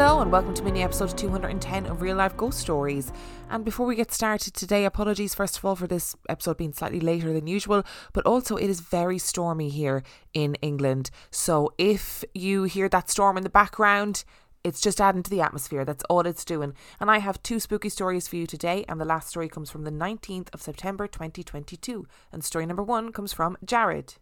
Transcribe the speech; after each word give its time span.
Hello, 0.00 0.20
and 0.20 0.30
welcome 0.30 0.54
to 0.54 0.62
mini 0.62 0.84
episode 0.84 1.18
210 1.18 1.86
of 1.86 2.02
Real 2.02 2.14
Life 2.14 2.36
Ghost 2.36 2.60
Stories. 2.60 3.12
And 3.50 3.64
before 3.64 3.84
we 3.84 3.96
get 3.96 4.12
started 4.12 4.54
today, 4.54 4.84
apologies 4.84 5.34
first 5.34 5.58
of 5.58 5.64
all 5.64 5.74
for 5.74 5.88
this 5.88 6.14
episode 6.28 6.56
being 6.56 6.72
slightly 6.72 7.00
later 7.00 7.32
than 7.32 7.48
usual, 7.48 7.82
but 8.12 8.24
also 8.24 8.54
it 8.54 8.70
is 8.70 8.78
very 8.78 9.18
stormy 9.18 9.70
here 9.70 10.04
in 10.32 10.54
England. 10.62 11.10
So 11.32 11.72
if 11.78 12.24
you 12.32 12.62
hear 12.62 12.88
that 12.90 13.10
storm 13.10 13.36
in 13.36 13.42
the 13.42 13.50
background, 13.50 14.22
it's 14.62 14.80
just 14.80 15.00
adding 15.00 15.24
to 15.24 15.30
the 15.30 15.40
atmosphere. 15.40 15.84
That's 15.84 16.04
all 16.04 16.20
it's 16.28 16.44
doing. 16.44 16.74
And 17.00 17.10
I 17.10 17.18
have 17.18 17.42
two 17.42 17.58
spooky 17.58 17.88
stories 17.88 18.28
for 18.28 18.36
you 18.36 18.46
today. 18.46 18.84
And 18.88 19.00
the 19.00 19.04
last 19.04 19.28
story 19.28 19.48
comes 19.48 19.68
from 19.68 19.82
the 19.82 19.90
19th 19.90 20.54
of 20.54 20.62
September 20.62 21.08
2022. 21.08 22.06
And 22.30 22.44
story 22.44 22.66
number 22.66 22.84
one 22.84 23.10
comes 23.10 23.32
from 23.32 23.58
Jared. 23.64 24.14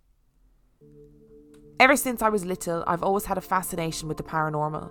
Ever 1.78 1.96
since 1.96 2.22
I 2.22 2.30
was 2.30 2.46
little, 2.46 2.82
I've 2.86 3.02
always 3.02 3.26
had 3.26 3.36
a 3.36 3.42
fascination 3.42 4.08
with 4.08 4.16
the 4.16 4.22
paranormal 4.22 4.90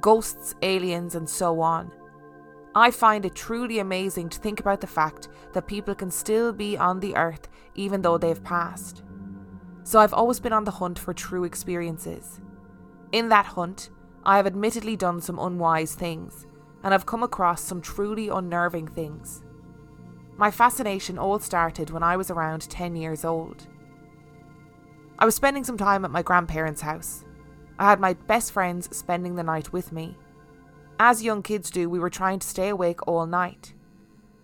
ghosts, 0.00 0.54
aliens, 0.62 1.14
and 1.14 1.28
so 1.28 1.60
on. 1.60 1.92
I 2.74 2.90
find 2.90 3.24
it 3.24 3.34
truly 3.34 3.78
amazing 3.78 4.28
to 4.28 4.38
think 4.38 4.60
about 4.60 4.80
the 4.80 4.86
fact 4.86 5.28
that 5.54 5.66
people 5.66 5.94
can 5.94 6.10
still 6.10 6.52
be 6.52 6.76
on 6.76 7.00
the 7.00 7.16
earth 7.16 7.48
even 7.74 8.02
though 8.02 8.18
they've 8.18 8.42
passed. 8.42 9.02
So 9.82 9.98
I've 9.98 10.14
always 10.14 10.40
been 10.40 10.52
on 10.52 10.64
the 10.64 10.72
hunt 10.72 10.98
for 10.98 11.14
true 11.14 11.44
experiences. 11.44 12.40
In 13.12 13.28
that 13.28 13.46
hunt, 13.46 13.90
I 14.24 14.36
have 14.36 14.46
admittedly 14.46 14.96
done 14.96 15.20
some 15.20 15.38
unwise 15.38 15.94
things, 15.94 16.46
and 16.82 16.92
I've 16.92 17.06
come 17.06 17.22
across 17.22 17.62
some 17.62 17.80
truly 17.80 18.28
unnerving 18.28 18.88
things. 18.88 19.44
My 20.36 20.50
fascination 20.50 21.18
all 21.18 21.38
started 21.38 21.90
when 21.90 22.02
I 22.02 22.16
was 22.16 22.30
around 22.30 22.68
10 22.68 22.96
years 22.96 23.24
old. 23.24 23.68
I 25.18 25.24
was 25.24 25.34
spending 25.34 25.64
some 25.64 25.78
time 25.78 26.04
at 26.04 26.10
my 26.10 26.22
grandparents' 26.22 26.82
house. 26.82 27.24
I 27.78 27.84
had 27.90 28.00
my 28.00 28.14
best 28.14 28.52
friends 28.52 28.94
spending 28.96 29.34
the 29.34 29.42
night 29.42 29.72
with 29.72 29.92
me. 29.92 30.16
As 30.98 31.22
young 31.22 31.42
kids 31.42 31.70
do, 31.70 31.90
we 31.90 31.98
were 31.98 32.10
trying 32.10 32.38
to 32.38 32.46
stay 32.46 32.70
awake 32.70 33.06
all 33.06 33.26
night. 33.26 33.74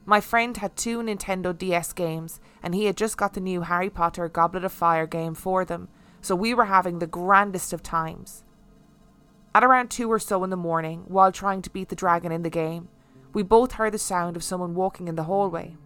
My 0.05 0.21
friend 0.21 0.57
had 0.57 0.77
two 0.77 0.99
Nintendo 0.99 1.57
DS 1.57 1.93
games, 1.93 2.41
and 2.63 2.75
he 2.75 2.87
had 2.87 2.97
just 2.97 3.17
got 3.17 3.35
the 3.35 3.41
new 3.41 3.63
Harry 3.63 3.89
Potter 3.89 4.29
Goblet 4.29 4.65
of 4.65 4.73
Fire 4.73 5.07
game 5.07 5.35
for 5.35 5.65
them, 5.65 5.89
so 6.21 6.35
we 6.35 6.53
were 6.53 6.67
having 6.67 6.99
the 6.99 7.07
grandest 7.07 7.73
of 7.73 7.83
times. 7.83 8.45
At 9.55 9.65
around 9.65 9.91
2 9.91 10.11
or 10.11 10.19
so 10.19 10.45
in 10.45 10.51
the 10.51 10.57
morning, 10.57 11.05
while 11.07 11.31
trying 11.31 11.63
to 11.63 11.71
beat 11.71 11.89
the 11.89 11.97
dragon 11.97 12.33
in 12.33 12.43
the 12.43 12.51
game, 12.51 12.89
we 13.33 13.43
both 13.43 13.73
heard 13.73 13.93
the 13.93 13.99
sound 13.99 14.37
of 14.37 14.45
someone 14.45 14.75
walking 14.75 15.09
in 15.09 15.15
the 15.15 15.25
hallway. 15.25 15.77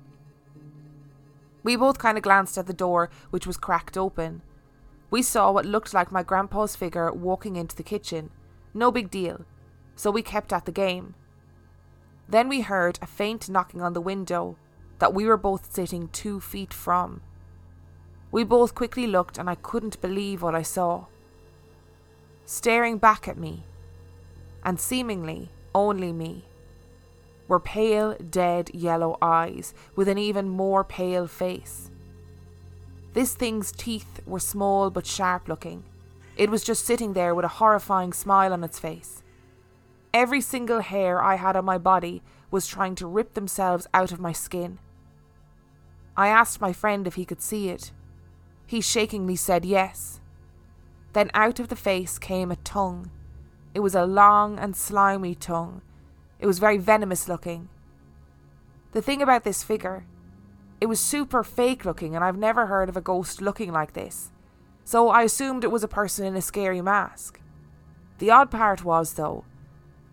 We 1.63 1.77
both 1.77 1.99
kind 1.99 2.17
of 2.17 2.23
glanced 2.23 2.57
at 2.59 2.67
the 2.67 2.73
door, 2.73 3.11
which 3.31 3.47
was 3.47 3.57
cracked 3.57 3.97
open, 3.97 4.43
we 5.11 5.23
saw 5.23 5.51
what 5.51 5.67
looked 5.67 5.95
like 5.95 6.11
my 6.11 6.23
grandpa's 6.23 6.77
figure 6.77 7.13
walking 7.13 7.57
into 7.57 7.77
the 7.77 7.83
kitchen. 7.83 8.31
No 8.75 8.91
big 8.91 9.11
deal. 9.11 9.45
So 9.95 10.11
we 10.11 10.23
kept 10.23 10.53
at 10.53 10.65
the 10.67 10.73
game. 10.73 11.15
Then 12.29 12.49
we 12.49 12.61
heard 12.63 12.99
a 13.01 13.07
faint 13.07 13.49
knocking 13.49 13.81
on 13.81 13.93
the 13.93 14.01
window 14.01 14.57
that 14.99 15.15
we 15.15 15.27
were 15.27 15.37
both 15.37 15.73
sitting 15.73 16.09
two 16.09 16.41
feet 16.41 16.75
from. 16.75 17.21
We 18.33 18.43
both 18.45 18.75
quickly 18.75 19.07
looked, 19.07 19.39
and 19.39 19.49
I 19.49 19.55
couldn't 19.55 20.01
believe 20.01 20.43
what 20.43 20.55
I 20.55 20.63
saw. 20.63 21.07
Staring 22.45 22.99
back 22.99 23.29
at 23.29 23.39
me, 23.39 23.65
and 24.65 24.81
seemingly 24.81 25.51
only 25.75 26.13
me, 26.13 26.45
were 27.49 27.61
pale, 27.61 28.17
dead 28.19 28.71
yellow 28.75 29.17
eyes 29.23 29.73
with 29.95 30.09
an 30.09 30.19
even 30.19 30.49
more 30.49 30.83
pale 30.83 31.29
face. 31.29 31.91
This 33.17 33.35
thing's 33.35 33.73
teeth 33.73 34.21
were 34.27 34.39
small 34.39 34.91
but 34.91 35.07
sharp 35.07 35.49
looking. 35.49 35.85
It 36.37 36.51
was 36.51 36.63
just 36.63 36.85
sitting 36.85 37.15
there 37.15 37.35
with 37.35 37.47
a 37.47 37.57
horrifying 37.57 38.13
smile 38.13 38.53
on 38.53 38.63
its 38.63 38.79
face. 38.79 39.23
Every 40.13 40.43
single 40.43 40.81
hair 40.81 41.23
I 41.23 41.37
had 41.37 41.57
on 41.57 41.65
my 41.65 41.79
body 41.79 42.23
was 42.51 42.67
trying 42.67 42.95
to 42.97 43.07
rip 43.07 43.33
themselves 43.33 43.87
out 43.95 44.13
of 44.13 44.21
my 44.21 44.33
skin. 44.33 44.79
I 46.15 46.29
asked 46.29 46.61
my 46.61 46.75
friend 46.75 47.07
if 47.07 47.15
he 47.15 47.25
could 47.25 47.41
see 47.41 47.71
it. 47.71 47.91
He 48.67 48.83
shakingly 48.83 49.37
said 49.37 49.65
yes. 49.65 50.21
Then 51.15 51.31
out 51.33 51.59
of 51.59 51.69
the 51.69 51.75
face 51.75 52.19
came 52.19 52.51
a 52.51 52.57
tongue. 52.57 53.11
It 53.73 53.81
was 53.81 53.95
a 53.95 54.05
long 54.05 54.59
and 54.59 54.77
slimy 54.77 55.35
tongue. 55.35 55.81
It 56.39 56.47
was 56.47 56.59
very 56.59 56.77
venomous 56.77 57.29
looking. 57.29 57.71
The 58.93 59.01
thing 59.01 59.23
about 59.23 59.45
this 59.45 59.63
figure 59.63 60.05
it 60.81 60.87
was 60.87 61.01
super 61.01 61.43
fake 61.43 61.85
looking, 61.85 62.15
and 62.15 62.25
I've 62.25 62.37
never 62.37 62.67
heard 62.67 62.89
of 62.89 62.97
a 62.97 63.01
ghost 63.01 63.41
looking 63.41 63.73
like 63.73 63.95
this. 63.95 64.31
So 64.85 65.09
I 65.09 65.23
assumed 65.23 65.65
it 65.65 65.71
was 65.71 65.83
a 65.83 65.89
person 65.89 66.25
in 66.25 66.37
a 66.37 66.43
scary 66.43 66.81
mask. 66.81 67.41
The 68.19 68.31
odd 68.31 68.51
part 68.51 68.85
was, 68.85 69.15
though, 69.15 69.45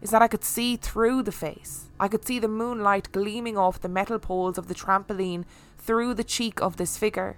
is 0.01 0.09
that 0.09 0.21
I 0.21 0.27
could 0.27 0.43
see 0.43 0.75
through 0.75 1.23
the 1.23 1.31
face. 1.31 1.89
I 1.99 2.07
could 2.07 2.25
see 2.25 2.39
the 2.39 2.47
moonlight 2.47 3.11
gleaming 3.11 3.57
off 3.57 3.79
the 3.79 3.87
metal 3.87 4.19
poles 4.19 4.57
of 4.57 4.67
the 4.67 4.75
trampoline 4.75 5.45
through 5.77 6.13
the 6.13 6.23
cheek 6.23 6.61
of 6.61 6.77
this 6.77 6.97
figure. 6.97 7.37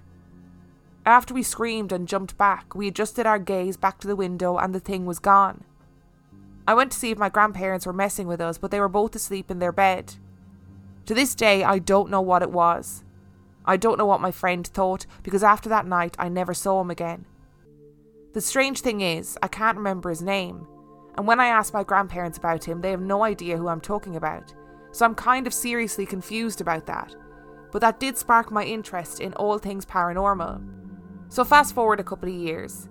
After 1.06 1.36
we 1.36 1.44
screamed 1.44 1.92
and 1.92 2.07
jumped 2.07 2.36
back, 2.38 2.74
we 2.74 2.88
adjusted 2.88 3.28
our 3.28 3.38
gaze 3.38 3.78
back 3.78 4.00
to 4.00 4.07
the 4.07 4.16
window 4.16 4.57
and 4.57 4.74
the 4.74 4.80
thing 4.80 5.06
was 5.06 5.19
gone. 5.19 5.63
I 6.68 6.74
went 6.74 6.92
to 6.94 6.97
see 6.97 7.12
if 7.12 7.19
my 7.19 7.30
grandparents 7.30 7.86
were 7.86 7.94
messing 7.94 8.28
with 8.28 8.42
us, 8.42 8.57
but 8.57 8.72
they 8.72 8.80
were 8.80 8.90
both 8.90 9.13
asleep 9.16 9.52
in 9.52 9.59
their 9.59 9.72
bed. 9.72 10.16
To 11.06 11.13
this 11.13 11.36
day, 11.36 11.63
I 11.63 11.78
don't 11.78 12.09
know 12.09 12.22
what 12.22 12.42
it 12.42 12.50
was. 12.50 13.03
I 13.66 13.78
don't 13.78 13.98
know 13.98 14.06
what 14.06 14.22
my 14.22 14.31
friend 14.31 14.66
thought 14.66 15.06
because 15.24 15.44
after 15.44 15.70
that 15.70 15.88
night 15.88 16.16
I 16.20 16.30
never 16.30 16.53
saw 16.53 16.81
him 16.81 16.92
again. 16.92 17.26
The 18.34 18.42
strange 18.42 18.81
thing 18.81 19.02
is, 19.02 19.38
I 19.42 19.48
can't 19.48 19.78
remember 19.78 20.09
his 20.09 20.22
name, 20.22 20.68
and 21.18 21.26
when 21.26 21.40
I 21.40 21.48
ask 21.48 21.74
my 21.74 21.84
grandparents 21.84 22.38
about 22.38 22.64
him, 22.64 22.81
they 22.81 22.92
have 22.92 23.02
no 23.02 23.24
idea 23.24 23.58
who 23.58 23.68
I'm 23.68 23.81
talking 23.81 24.16
about, 24.16 24.54
so 24.92 25.06
I'm 25.06 25.16
kind 25.16 25.48
of 25.48 25.54
seriously 25.54 26.06
confused 26.06 26.62
about 26.62 26.86
that. 26.88 27.16
But 27.72 27.81
that 27.81 28.00
did 28.00 28.18
spark 28.18 28.52
my 28.52 28.64
interest 28.64 29.20
in 29.20 29.34
all 29.34 29.58
things 29.58 29.86
paranormal. 29.86 30.64
So, 31.30 31.44
fast 31.44 31.74
forward 31.74 32.00
a 32.00 32.04
couple 32.04 32.30
of 32.30 32.36
years. 32.36 32.88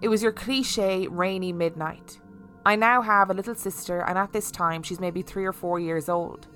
It 0.00 0.08
was 0.08 0.22
your 0.22 0.32
cliche 0.32 1.08
rainy 1.08 1.52
midnight. 1.52 2.20
I 2.64 2.76
now 2.76 3.02
have 3.02 3.30
a 3.30 3.34
little 3.34 3.54
sister, 3.54 4.00
and 4.00 4.16
at 4.16 4.32
this 4.32 4.50
time 4.50 4.82
she's 4.82 5.00
maybe 5.00 5.22
three 5.22 5.44
or 5.44 5.52
four 5.52 5.80
years 5.80 6.08
old. 6.08 6.46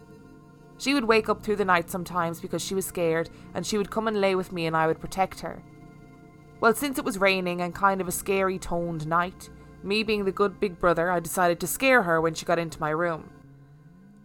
She 0.83 0.95
would 0.95 1.05
wake 1.05 1.29
up 1.29 1.45
through 1.45 1.55
the 1.57 1.65
night 1.65 1.89
sometimes 1.91 2.41
because 2.41 2.61
she 2.61 2.75
was 2.75 2.85
scared, 2.85 3.31
and 3.55 3.65
she 3.65 3.79
would 3.79 3.93
come 3.93 4.09
and 4.09 4.21
lay 4.21 4.35
with 4.35 4.51
me 4.51 4.67
and 4.67 4.77
I 4.77 4.89
would 4.89 4.99
protect 4.99 5.39
her. 5.39 5.63
Well, 6.59 6.75
since 6.75 6.99
it 6.99 7.05
was 7.05 7.19
raining 7.21 7.61
and 7.61 7.73
kind 7.73 8.01
of 8.01 8.09
a 8.09 8.11
scary 8.11 8.59
toned 8.59 9.07
night, 9.07 9.49
me 9.85 10.03
being 10.03 10.25
the 10.25 10.33
good 10.33 10.59
big 10.59 10.81
brother, 10.81 11.09
I 11.09 11.21
decided 11.21 11.61
to 11.61 11.69
scare 11.69 12.03
her 12.03 12.21
when 12.21 12.35
she 12.35 12.45
got 12.45 12.59
into 12.59 12.81
my 12.81 12.91
room. 12.91 13.31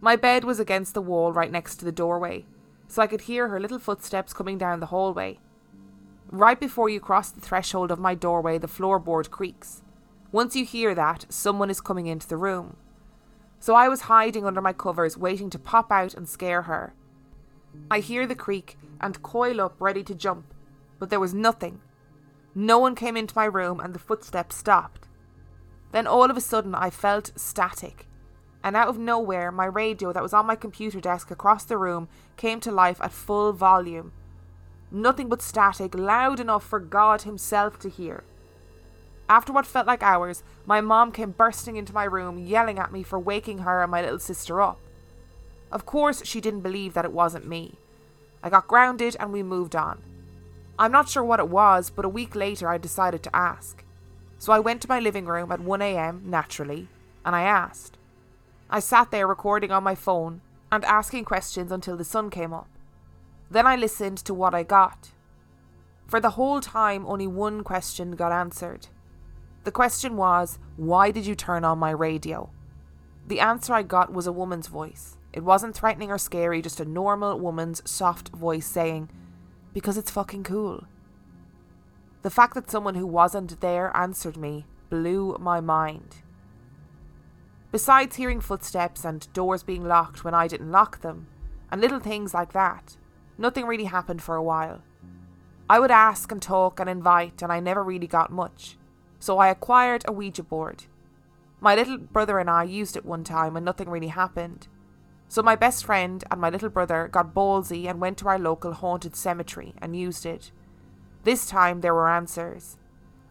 My 0.00 0.16
bed 0.16 0.42
was 0.42 0.58
against 0.58 0.94
the 0.94 1.00
wall 1.00 1.32
right 1.32 1.52
next 1.52 1.76
to 1.76 1.84
the 1.84 1.92
doorway, 1.92 2.44
so 2.88 3.02
I 3.02 3.06
could 3.06 3.20
hear 3.20 3.46
her 3.46 3.60
little 3.60 3.78
footsteps 3.78 4.32
coming 4.32 4.58
down 4.58 4.80
the 4.80 4.86
hallway. 4.86 5.38
Right 6.28 6.58
before 6.58 6.88
you 6.88 6.98
cross 6.98 7.30
the 7.30 7.40
threshold 7.40 7.92
of 7.92 8.00
my 8.00 8.16
doorway, 8.16 8.58
the 8.58 8.66
floorboard 8.66 9.30
creaks. 9.30 9.84
Once 10.32 10.56
you 10.56 10.64
hear 10.64 10.92
that, 10.96 11.26
someone 11.28 11.70
is 11.70 11.80
coming 11.80 12.08
into 12.08 12.26
the 12.26 12.36
room 12.36 12.78
so 13.60 13.74
I 13.74 13.88
was 13.88 14.02
hiding 14.02 14.44
under 14.44 14.60
my 14.60 14.72
covers, 14.72 15.16
waiting 15.16 15.50
to 15.50 15.58
pop 15.58 15.90
out 15.90 16.14
and 16.14 16.28
scare 16.28 16.62
her. 16.62 16.94
I 17.90 18.00
hear 18.00 18.26
the 18.26 18.34
creak 18.34 18.76
and 19.00 19.22
coil 19.22 19.60
up, 19.60 19.76
ready 19.80 20.02
to 20.04 20.14
jump, 20.14 20.54
but 20.98 21.10
there 21.10 21.20
was 21.20 21.34
nothing. 21.34 21.80
No 22.54 22.78
one 22.78 22.94
came 22.94 23.16
into 23.16 23.36
my 23.36 23.44
room 23.44 23.80
and 23.80 23.94
the 23.94 23.98
footsteps 23.98 24.56
stopped. 24.56 25.06
Then 25.92 26.06
all 26.06 26.30
of 26.30 26.36
a 26.36 26.40
sudden 26.40 26.74
I 26.74 26.90
felt 26.90 27.32
static, 27.36 28.06
and 28.62 28.76
out 28.76 28.88
of 28.88 28.98
nowhere 28.98 29.50
my 29.50 29.66
radio 29.66 30.12
that 30.12 30.22
was 30.22 30.34
on 30.34 30.46
my 30.46 30.56
computer 30.56 31.00
desk 31.00 31.30
across 31.30 31.64
the 31.64 31.78
room 31.78 32.08
came 32.36 32.60
to 32.60 32.72
life 32.72 33.00
at 33.00 33.12
full 33.12 33.52
volume. 33.52 34.12
Nothing 34.90 35.28
but 35.28 35.42
static, 35.42 35.94
loud 35.94 36.40
enough 36.40 36.64
for 36.64 36.80
God 36.80 37.22
Himself 37.22 37.78
to 37.80 37.88
hear. 37.88 38.24
After 39.28 39.52
what 39.52 39.66
felt 39.66 39.86
like 39.86 40.02
hours, 40.02 40.42
my 40.64 40.80
mom 40.80 41.12
came 41.12 41.32
bursting 41.32 41.76
into 41.76 41.92
my 41.92 42.04
room, 42.04 42.38
yelling 42.38 42.78
at 42.78 42.92
me 42.92 43.02
for 43.02 43.18
waking 43.18 43.58
her 43.58 43.82
and 43.82 43.90
my 43.90 44.00
little 44.00 44.18
sister 44.18 44.62
up. 44.62 44.78
Of 45.70 45.84
course, 45.84 46.24
she 46.24 46.40
didn't 46.40 46.62
believe 46.62 46.94
that 46.94 47.04
it 47.04 47.12
wasn't 47.12 47.46
me. 47.46 47.74
I 48.42 48.48
got 48.48 48.68
grounded 48.68 49.16
and 49.20 49.32
we 49.32 49.42
moved 49.42 49.76
on. 49.76 50.02
I'm 50.78 50.92
not 50.92 51.08
sure 51.08 51.24
what 51.24 51.40
it 51.40 51.48
was, 51.48 51.90
but 51.90 52.04
a 52.04 52.08
week 52.08 52.34
later 52.34 52.68
I 52.68 52.78
decided 52.78 53.22
to 53.24 53.36
ask. 53.36 53.84
So 54.38 54.52
I 54.52 54.60
went 54.60 54.80
to 54.82 54.88
my 54.88 55.00
living 55.00 55.26
room 55.26 55.52
at 55.52 55.60
1am, 55.60 56.22
naturally, 56.22 56.88
and 57.24 57.34
I 57.34 57.42
asked. 57.42 57.98
I 58.70 58.80
sat 58.80 59.10
there 59.10 59.26
recording 59.26 59.72
on 59.72 59.82
my 59.82 59.94
phone 59.94 60.40
and 60.70 60.84
asking 60.84 61.24
questions 61.24 61.72
until 61.72 61.96
the 61.96 62.04
sun 62.04 62.30
came 62.30 62.54
up. 62.54 62.68
Then 63.50 63.66
I 63.66 63.76
listened 63.76 64.18
to 64.18 64.32
what 64.32 64.54
I 64.54 64.62
got. 64.62 65.10
For 66.06 66.20
the 66.20 66.30
whole 66.30 66.60
time, 66.60 67.04
only 67.06 67.26
one 67.26 67.64
question 67.64 68.12
got 68.12 68.32
answered. 68.32 68.86
The 69.68 69.72
question 69.72 70.16
was, 70.16 70.58
Why 70.78 71.10
did 71.10 71.26
you 71.26 71.34
turn 71.34 71.62
on 71.62 71.78
my 71.78 71.90
radio? 71.90 72.48
The 73.26 73.40
answer 73.40 73.74
I 73.74 73.82
got 73.82 74.14
was 74.14 74.26
a 74.26 74.32
woman's 74.32 74.66
voice. 74.66 75.18
It 75.30 75.44
wasn't 75.44 75.76
threatening 75.76 76.10
or 76.10 76.16
scary, 76.16 76.62
just 76.62 76.80
a 76.80 76.86
normal 76.86 77.38
woman's 77.38 77.82
soft 77.84 78.30
voice 78.30 78.64
saying, 78.64 79.10
Because 79.74 79.98
it's 79.98 80.10
fucking 80.10 80.44
cool. 80.44 80.86
The 82.22 82.30
fact 82.30 82.54
that 82.54 82.70
someone 82.70 82.94
who 82.94 83.06
wasn't 83.06 83.60
there 83.60 83.94
answered 83.94 84.38
me 84.38 84.64
blew 84.88 85.36
my 85.38 85.60
mind. 85.60 86.16
Besides 87.70 88.16
hearing 88.16 88.40
footsteps 88.40 89.04
and 89.04 89.30
doors 89.34 89.62
being 89.62 89.84
locked 89.84 90.24
when 90.24 90.32
I 90.32 90.48
didn't 90.48 90.72
lock 90.72 91.02
them, 91.02 91.26
and 91.70 91.78
little 91.78 92.00
things 92.00 92.32
like 92.32 92.54
that, 92.54 92.96
nothing 93.36 93.66
really 93.66 93.84
happened 93.84 94.22
for 94.22 94.34
a 94.34 94.42
while. 94.42 94.80
I 95.68 95.78
would 95.78 95.90
ask 95.90 96.32
and 96.32 96.40
talk 96.40 96.80
and 96.80 96.88
invite, 96.88 97.42
and 97.42 97.52
I 97.52 97.60
never 97.60 97.84
really 97.84 98.06
got 98.06 98.32
much. 98.32 98.77
So 99.18 99.38
I 99.38 99.48
acquired 99.48 100.04
a 100.06 100.12
Ouija 100.12 100.42
board. 100.42 100.84
My 101.60 101.74
little 101.74 101.98
brother 101.98 102.38
and 102.38 102.48
I 102.48 102.62
used 102.62 102.96
it 102.96 103.04
one 103.04 103.24
time 103.24 103.56
and 103.56 103.64
nothing 103.64 103.88
really 103.88 104.08
happened. 104.08 104.68
So 105.28 105.42
my 105.42 105.56
best 105.56 105.84
friend 105.84 106.24
and 106.30 106.40
my 106.40 106.50
little 106.50 106.70
brother 106.70 107.08
got 107.08 107.34
ballsy 107.34 107.88
and 107.88 108.00
went 108.00 108.18
to 108.18 108.28
our 108.28 108.38
local 108.38 108.72
haunted 108.72 109.16
cemetery 109.16 109.74
and 109.82 109.94
used 109.94 110.24
it. 110.24 110.52
This 111.24 111.46
time 111.46 111.80
there 111.80 111.94
were 111.94 112.08
answers. 112.08 112.78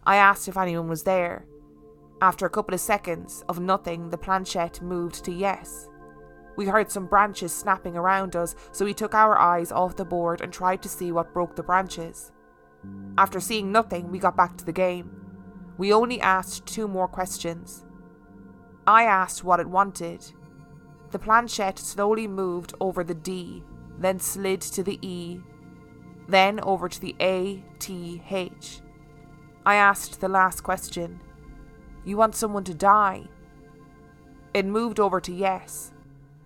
I 0.04 0.16
asked 0.16 0.46
if 0.46 0.56
anyone 0.56 0.88
was 0.88 1.02
there. 1.02 1.44
After 2.20 2.46
a 2.46 2.50
couple 2.50 2.74
of 2.74 2.80
seconds 2.80 3.44
of 3.48 3.60
nothing, 3.60 4.10
the 4.10 4.18
planchette 4.18 4.82
moved 4.82 5.24
to 5.24 5.32
yes. 5.32 5.88
We 6.56 6.66
heard 6.66 6.90
some 6.90 7.06
branches 7.06 7.54
snapping 7.54 7.96
around 7.96 8.34
us, 8.34 8.54
so 8.72 8.84
we 8.84 8.92
took 8.94 9.14
our 9.14 9.38
eyes 9.38 9.70
off 9.70 9.96
the 9.96 10.04
board 10.04 10.40
and 10.40 10.52
tried 10.52 10.82
to 10.82 10.88
see 10.88 11.12
what 11.12 11.32
broke 11.32 11.54
the 11.54 11.62
branches. 11.62 12.32
After 13.16 13.38
seeing 13.38 13.70
nothing, 13.70 14.10
we 14.10 14.18
got 14.18 14.36
back 14.36 14.56
to 14.56 14.64
the 14.64 14.72
game. 14.72 15.17
We 15.78 15.92
only 15.92 16.20
asked 16.20 16.66
two 16.66 16.88
more 16.88 17.08
questions. 17.08 17.84
I 18.86 19.04
asked 19.04 19.44
what 19.44 19.60
it 19.60 19.68
wanted. 19.68 20.26
The 21.12 21.18
planchette 21.18 21.78
slowly 21.78 22.26
moved 22.26 22.74
over 22.80 23.04
the 23.04 23.14
D, 23.14 23.62
then 23.98 24.18
slid 24.18 24.60
to 24.62 24.82
the 24.82 24.98
E, 25.06 25.40
then 26.28 26.60
over 26.60 26.88
to 26.88 27.00
the 27.00 27.14
A, 27.20 27.62
T, 27.78 28.22
H. 28.28 28.80
I 29.64 29.76
asked 29.76 30.20
the 30.20 30.28
last 30.28 30.62
question 30.62 31.20
You 32.04 32.16
want 32.16 32.34
someone 32.34 32.64
to 32.64 32.74
die? 32.74 33.28
It 34.52 34.66
moved 34.66 34.98
over 34.98 35.20
to 35.20 35.32
yes. 35.32 35.92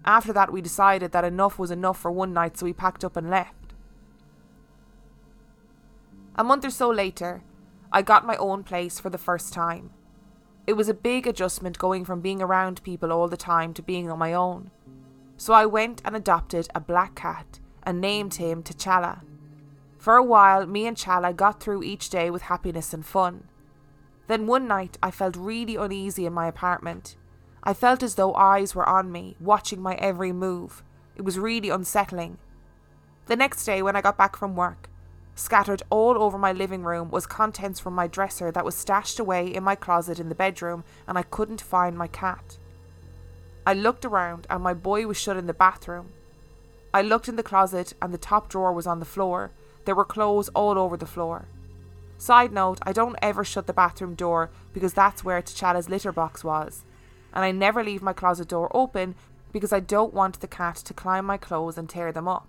After 0.05 0.32
that, 0.32 0.52
we 0.52 0.61
decided 0.61 1.12
that 1.12 1.25
enough 1.25 1.58
was 1.58 1.70
enough 1.70 1.99
for 1.99 2.11
one 2.11 2.32
night, 2.32 2.58
so 2.58 2.67
we 2.67 2.73
packed 2.73 3.05
up 3.05 3.17
and 3.17 3.31
left. 3.31 3.75
A 6.37 6.44
month 6.44 6.64
or 6.64 6.70
so 6.70 6.90
later, 6.90 7.43
I 7.94 8.00
got 8.00 8.27
my 8.27 8.37
own 8.37 8.65
place 8.65 8.99
for 8.99 9.11
the 9.11 9.19
first 9.19 9.53
time. 9.53 9.91
It 10.67 10.73
was 10.73 10.89
a 10.89 10.94
big 10.94 11.27
adjustment 11.27 11.79
going 11.79 12.06
from 12.06 12.23
being 12.23 12.41
around 12.41 12.83
people 12.83 13.12
all 13.12 13.29
the 13.29 13.37
time 13.37 13.75
to 13.75 13.83
being 13.83 14.11
on 14.11 14.19
my 14.19 14.33
own. 14.33 14.71
So 15.37 15.53
I 15.53 15.67
went 15.67 16.00
and 16.05 16.17
adopted 16.17 16.69
a 16.75 16.81
black 16.81 17.15
cat 17.15 17.61
and 17.83 18.00
named 18.00 18.35
him 18.35 18.62
T'Challa. 18.62 19.21
For 19.99 20.17
a 20.17 20.23
while, 20.23 20.67
me 20.67 20.87
and 20.87 20.97
Chala 20.97 21.37
got 21.37 21.61
through 21.61 21.83
each 21.83 22.09
day 22.09 22.31
with 22.31 22.43
happiness 22.43 22.94
and 22.94 23.05
fun. 23.05 23.49
Then 24.27 24.47
one 24.47 24.67
night, 24.67 24.97
I 25.03 25.11
felt 25.11 25.37
really 25.37 25.77
uneasy 25.77 26.25
in 26.25 26.33
my 26.33 26.47
apartment. 26.47 27.17
I 27.62 27.75
felt 27.75 28.03
as 28.03 28.15
though 28.15 28.35
eyes 28.35 28.75
were 28.75 28.88
on 28.88 29.12
me, 29.12 29.37
watching 29.38 29.83
my 29.83 29.95
every 29.97 30.33
move. 30.33 30.83
It 31.15 31.23
was 31.23 31.38
really 31.38 31.71
unsettling. 31.71 32.38
The 33.27 33.37
next 33.37 33.65
day, 33.65 33.83
when 33.83 33.95
I 33.95 34.00
got 34.00 34.17
back 34.17 34.35
from 34.35 34.56
work, 34.56 34.88
scattered 35.34 35.82
all 35.90 36.23
over 36.23 36.38
my 36.38 36.52
living 36.52 36.82
room 36.82 37.11
was 37.11 37.26
contents 37.26 37.81
from 37.81 37.94
my 37.94 38.06
dresser 38.06 38.50
that 38.52 38.64
was 38.64 38.75
stashed 38.76 39.19
away 39.19 39.46
in 39.46 39.64
my 39.64 39.75
closet 39.75 40.19
in 40.19 40.29
the 40.29 40.34
bedroom, 40.34 40.84
and 41.06 41.17
I 41.17 41.23
couldn't 41.23 41.61
find 41.61 41.96
my 41.96 42.06
cat. 42.06 42.58
I 43.67 43.75
looked 43.75 44.05
around, 44.05 44.46
and 44.50 44.62
my 44.62 44.75
boy 44.75 45.06
was 45.06 45.17
shut 45.17 45.37
in 45.37 45.46
the 45.46 45.55
bathroom. 45.55 46.11
I 46.93 47.02
looked 47.02 47.29
in 47.29 47.37
the 47.37 47.43
closet, 47.43 47.94
and 48.02 48.12
the 48.12 48.19
top 48.19 48.49
drawer 48.49 48.73
was 48.73 48.87
on 48.87 48.99
the 48.99 49.05
floor. 49.05 49.50
There 49.84 49.94
were 49.94 50.05
clothes 50.05 50.49
all 50.50 50.79
over 50.79 50.96
the 50.96 51.06
floor. 51.06 51.46
Side 52.19 52.52
note, 52.52 52.78
I 52.82 52.93
don't 52.93 53.17
ever 53.23 53.44
shut 53.44 53.67
the 53.67 53.73
bathroom 53.73 54.14
door 54.14 54.50
because 54.73 54.94
that's 54.94 55.25
where 55.25 55.43
T'Challa's 55.43 55.88
litter 55.88 56.12
box 56.12 56.44
was 56.44 56.85
and 57.32 57.44
I 57.44 57.52
never 57.52 57.82
leave 57.82 58.02
my 58.02 58.12
closet 58.12 58.49
door 58.49 58.70
open 58.76 59.14
because 59.52 59.73
I 59.73 59.81
don't 59.81 60.14
want 60.14 60.40
the 60.40 60.46
cat 60.46 60.76
to 60.76 60.94
climb 60.94 61.25
my 61.25 61.37
clothes 61.37 61.78
and 61.78 61.88
tear 61.88 62.12
them 62.12 62.28
up. 62.28 62.46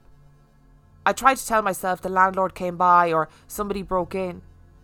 I 1.06 1.14
tried 1.14 1.38
to 1.38 1.46
tell 1.46 1.62
myself 1.62 2.02
the 2.02 2.10
landlord 2.10 2.56
came 2.56 2.78
by 2.78 3.12
or 3.12 3.30
somebody 3.48 3.82
broke 3.82 4.16
in, 4.16 4.42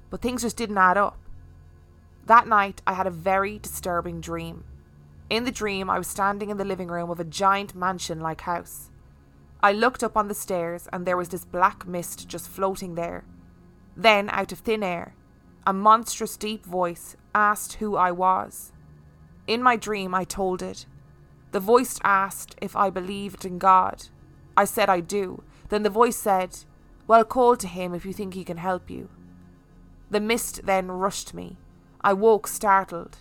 but 0.10 0.22
things 0.22 0.42
just 0.42 0.58
didn't 0.58 0.78
add 0.78 0.98
up. 0.98 1.18
That 2.26 2.48
night, 2.48 2.82
I 2.86 2.94
had 2.94 3.08
a 3.08 3.12
very 3.12 3.58
disturbing 3.58 4.22
dream. 4.22 4.64
In 5.30 5.46
the 5.46 5.52
dream, 5.52 5.90
I 5.90 5.98
was 5.98 6.08
standing 6.08 6.50
in 6.50 6.58
the 6.58 6.66
living 6.66 6.90
room 6.90 7.10
of 7.10 7.20
a 7.20 7.24
giant 7.24 7.74
mansion 7.74 8.20
like 8.20 8.42
house. 8.42 8.90
I 9.62 9.74
looked 9.74 10.04
up 10.04 10.16
on 10.18 10.28
the 10.28 10.34
stairs 10.34 10.88
and 10.92 11.06
there 11.06 11.18
was 11.18 11.30
this 11.30 11.46
black 11.46 11.88
mist 11.88 12.28
just 12.28 12.48
floating 12.48 12.96
there. 12.96 13.26
Then, 13.96 14.30
out 14.30 14.52
of 14.52 14.60
thin 14.60 14.84
air, 14.84 15.16
a 15.66 15.74
monstrous 15.74 16.38
deep 16.38 16.66
voice 16.66 17.16
asked 17.36 17.74
who 17.74 17.96
I 17.96 18.12
was. 18.12 18.72
In 19.48 19.62
my 19.62 19.76
dream, 19.76 20.14
I 20.16 20.24
told 20.24 20.62
it. 20.62 20.86
The 21.52 21.60
voice 21.60 22.00
asked 22.04 22.56
if 22.62 22.76
I 22.76 22.90
believed 22.90 23.46
in 23.46 23.58
God. 23.58 24.08
I 24.56 24.66
said 24.66 24.90
I 24.90 25.00
do. 25.00 25.44
Then 25.70 25.84
the 25.84 25.90
voice 25.90 26.18
said, 26.18 26.58
Well, 27.08 27.24
call 27.24 27.56
to 27.58 27.68
him 27.68 27.94
if 27.94 28.06
you 28.06 28.14
think 28.14 28.34
he 28.34 28.44
can 28.44 28.58
help 28.58 28.90
you. 28.90 29.10
The 30.10 30.20
mist 30.20 30.66
then 30.66 30.90
rushed 30.90 31.34
me. 31.34 31.58
I 32.02 32.14
woke 32.14 32.48
startled. 32.48 33.20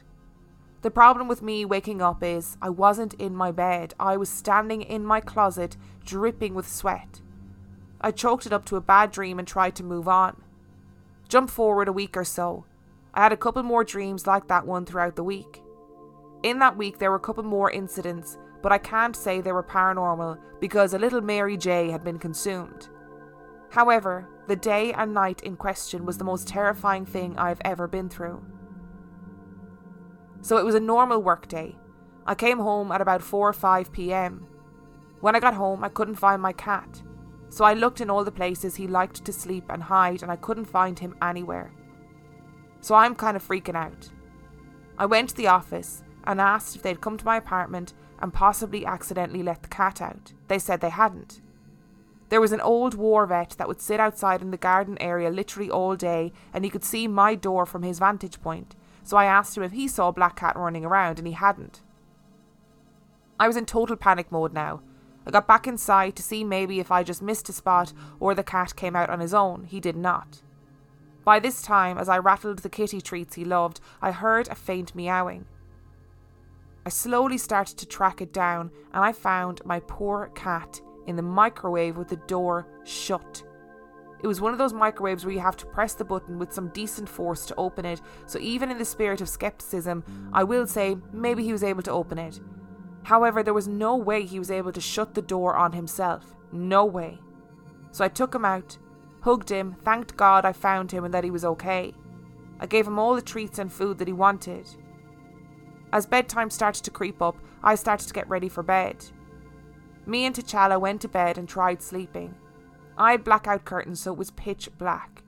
The 0.82 0.90
problem 0.90 1.26
with 1.26 1.42
me 1.42 1.64
waking 1.64 2.00
up 2.00 2.22
is 2.22 2.56
I 2.62 2.70
wasn't 2.70 3.14
in 3.14 3.34
my 3.34 3.50
bed. 3.50 3.94
I 3.98 4.16
was 4.16 4.30
standing 4.30 4.82
in 4.82 5.04
my 5.04 5.20
closet, 5.20 5.76
dripping 6.04 6.54
with 6.54 6.68
sweat. 6.68 7.20
I 8.00 8.12
choked 8.12 8.46
it 8.46 8.52
up 8.52 8.64
to 8.66 8.76
a 8.76 8.80
bad 8.80 9.10
dream 9.10 9.38
and 9.38 9.48
tried 9.48 9.74
to 9.76 9.84
move 9.84 10.06
on. 10.06 10.40
Jump 11.28 11.50
forward 11.50 11.88
a 11.88 11.92
week 11.92 12.16
or 12.16 12.24
so. 12.24 12.64
I 13.12 13.22
had 13.22 13.32
a 13.32 13.36
couple 13.36 13.62
more 13.64 13.82
dreams 13.82 14.26
like 14.26 14.46
that 14.46 14.66
one 14.66 14.86
throughout 14.86 15.16
the 15.16 15.24
week. 15.24 15.60
In 16.44 16.60
that 16.60 16.76
week, 16.76 16.98
there 16.98 17.10
were 17.10 17.16
a 17.16 17.20
couple 17.20 17.42
more 17.42 17.70
incidents, 17.70 18.38
but 18.62 18.72
I 18.72 18.78
can't 18.78 19.14
say 19.16 19.40
they 19.40 19.52
were 19.52 19.62
paranormal 19.62 20.38
because 20.60 20.94
a 20.94 20.98
little 20.98 21.20
Mary 21.20 21.56
J 21.56 21.90
had 21.90 22.04
been 22.04 22.18
consumed. 22.18 22.88
However, 23.70 24.28
the 24.46 24.56
day 24.56 24.92
and 24.92 25.12
night 25.12 25.42
in 25.42 25.56
question 25.56 26.06
was 26.06 26.18
the 26.18 26.24
most 26.24 26.48
terrifying 26.48 27.04
thing 27.04 27.36
I've 27.38 27.60
ever 27.64 27.86
been 27.86 28.08
through. 28.08 28.42
So 30.40 30.56
it 30.56 30.64
was 30.64 30.74
a 30.74 30.80
normal 30.80 31.22
workday. 31.22 31.76
I 32.26 32.34
came 32.34 32.58
home 32.58 32.90
at 32.92 33.00
about 33.00 33.22
4 33.22 33.48
or 33.48 33.52
5 33.52 33.92
pm. 33.92 34.46
When 35.20 35.36
I 35.36 35.40
got 35.40 35.54
home, 35.54 35.84
I 35.84 35.88
couldn't 35.88 36.14
find 36.14 36.40
my 36.40 36.52
cat. 36.52 37.02
So 37.50 37.64
I 37.64 37.74
looked 37.74 38.00
in 38.00 38.10
all 38.10 38.24
the 38.24 38.30
places 38.30 38.76
he 38.76 38.86
liked 38.86 39.24
to 39.24 39.32
sleep 39.32 39.64
and 39.68 39.82
hide, 39.82 40.22
and 40.22 40.30
I 40.30 40.36
couldn't 40.36 40.66
find 40.66 40.98
him 40.98 41.16
anywhere. 41.22 41.72
So 42.80 42.94
I'm 42.94 43.14
kind 43.14 43.36
of 43.36 43.46
freaking 43.46 43.74
out. 43.74 44.10
I 44.98 45.06
went 45.06 45.30
to 45.30 45.36
the 45.36 45.46
office 45.48 46.04
and 46.28 46.40
asked 46.40 46.76
if 46.76 46.82
they'd 46.82 47.00
come 47.00 47.16
to 47.16 47.24
my 47.24 47.38
apartment 47.38 47.94
and 48.20 48.34
possibly 48.34 48.84
accidentally 48.84 49.42
let 49.42 49.62
the 49.62 49.68
cat 49.68 50.02
out. 50.02 50.34
They 50.46 50.58
said 50.58 50.80
they 50.80 50.90
hadn't. 50.90 51.40
There 52.28 52.40
was 52.40 52.52
an 52.52 52.60
old 52.60 52.94
war 52.94 53.24
vet 53.26 53.54
that 53.56 53.66
would 53.66 53.80
sit 53.80 53.98
outside 53.98 54.42
in 54.42 54.50
the 54.50 54.58
garden 54.58 54.98
area 55.00 55.30
literally 55.30 55.70
all 55.70 55.96
day, 55.96 56.32
and 56.52 56.64
he 56.64 56.70
could 56.70 56.84
see 56.84 57.08
my 57.08 57.34
door 57.34 57.64
from 57.64 57.82
his 57.82 57.98
vantage 57.98 58.42
point. 58.42 58.76
So 59.02 59.16
I 59.16 59.24
asked 59.24 59.56
him 59.56 59.62
if 59.62 59.72
he 59.72 59.88
saw 59.88 60.12
black 60.12 60.36
cat 60.36 60.54
running 60.54 60.84
around, 60.84 61.18
and 61.18 61.26
he 61.26 61.32
hadn't. 61.32 61.80
I 63.40 63.46
was 63.46 63.56
in 63.56 63.64
total 63.64 63.96
panic 63.96 64.30
mode 64.30 64.52
now. 64.52 64.82
I 65.26 65.30
got 65.30 65.48
back 65.48 65.66
inside 65.66 66.14
to 66.16 66.22
see 66.22 66.44
maybe 66.44 66.78
if 66.78 66.90
I 66.90 67.02
just 67.02 67.22
missed 67.22 67.48
a 67.48 67.52
spot 67.54 67.94
or 68.20 68.34
the 68.34 68.42
cat 68.42 68.76
came 68.76 68.94
out 68.94 69.08
on 69.08 69.20
his 69.20 69.32
own. 69.32 69.64
He 69.64 69.80
did 69.80 69.96
not. 69.96 70.42
By 71.24 71.38
this 71.38 71.62
time, 71.62 71.96
as 71.96 72.08
I 72.08 72.18
rattled 72.18 72.58
the 72.58 72.68
kitty 72.68 73.00
treats 73.00 73.36
he 73.36 73.44
loved, 73.44 73.80
I 74.02 74.12
heard 74.12 74.48
a 74.48 74.54
faint 74.54 74.94
meowing. 74.94 75.46
I 76.88 76.90
slowly 76.90 77.36
started 77.36 77.76
to 77.76 77.86
track 77.86 78.22
it 78.22 78.32
down 78.32 78.70
and 78.94 79.04
I 79.04 79.12
found 79.12 79.60
my 79.66 79.78
poor 79.80 80.32
cat 80.34 80.80
in 81.06 81.16
the 81.16 81.22
microwave 81.22 81.98
with 81.98 82.08
the 82.08 82.16
door 82.16 82.66
shut. 82.82 83.42
It 84.22 84.26
was 84.26 84.40
one 84.40 84.52
of 84.52 84.58
those 84.58 84.72
microwaves 84.72 85.22
where 85.22 85.34
you 85.34 85.40
have 85.40 85.58
to 85.58 85.66
press 85.66 85.92
the 85.92 86.06
button 86.06 86.38
with 86.38 86.50
some 86.50 86.70
decent 86.70 87.06
force 87.06 87.44
to 87.44 87.54
open 87.56 87.84
it, 87.84 88.00
so 88.24 88.38
even 88.38 88.70
in 88.70 88.78
the 88.78 88.86
spirit 88.86 89.20
of 89.20 89.28
skepticism, 89.28 90.02
I 90.32 90.44
will 90.44 90.66
say 90.66 90.96
maybe 91.12 91.44
he 91.44 91.52
was 91.52 91.62
able 91.62 91.82
to 91.82 91.90
open 91.90 92.16
it. 92.16 92.40
However, 93.02 93.42
there 93.42 93.52
was 93.52 93.68
no 93.68 93.94
way 93.94 94.24
he 94.24 94.38
was 94.38 94.50
able 94.50 94.72
to 94.72 94.80
shut 94.80 95.12
the 95.12 95.20
door 95.20 95.56
on 95.56 95.72
himself. 95.72 96.24
No 96.52 96.86
way. 96.86 97.20
So 97.90 98.02
I 98.02 98.08
took 98.08 98.34
him 98.34 98.46
out, 98.46 98.78
hugged 99.20 99.50
him, 99.50 99.76
thanked 99.84 100.16
God 100.16 100.46
I 100.46 100.54
found 100.54 100.90
him 100.90 101.04
and 101.04 101.12
that 101.12 101.24
he 101.24 101.30
was 101.30 101.44
okay. 101.44 101.92
I 102.58 102.64
gave 102.64 102.86
him 102.86 102.98
all 102.98 103.14
the 103.14 103.20
treats 103.20 103.58
and 103.58 103.70
food 103.70 103.98
that 103.98 104.08
he 104.08 104.14
wanted. 104.14 104.66
As 105.92 106.06
bedtime 106.06 106.50
started 106.50 106.84
to 106.84 106.90
creep 106.90 107.22
up, 107.22 107.36
I 107.62 107.74
started 107.74 108.06
to 108.08 108.14
get 108.14 108.28
ready 108.28 108.48
for 108.48 108.62
bed. 108.62 109.04
Me 110.06 110.24
and 110.24 110.34
T'Challa 110.34 110.80
went 110.80 111.00
to 111.02 111.08
bed 111.08 111.38
and 111.38 111.48
tried 111.48 111.82
sleeping. 111.82 112.34
I 112.96 113.12
had 113.12 113.24
blackout 113.24 113.64
curtains, 113.64 114.00
so 114.00 114.12
it 114.12 114.18
was 114.18 114.30
pitch 114.32 114.68
black. 114.78 115.22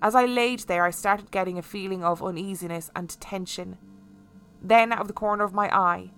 As 0.00 0.14
I 0.14 0.26
laid 0.26 0.60
there, 0.60 0.84
I 0.84 0.90
started 0.90 1.30
getting 1.30 1.58
a 1.58 1.62
feeling 1.62 2.04
of 2.04 2.22
uneasiness 2.22 2.90
and 2.94 3.20
tension. 3.20 3.78
Then, 4.62 4.92
out 4.92 5.02
of 5.02 5.08
the 5.08 5.12
corner 5.12 5.44
of 5.44 5.54
my 5.54 5.74
eye, 5.76 6.10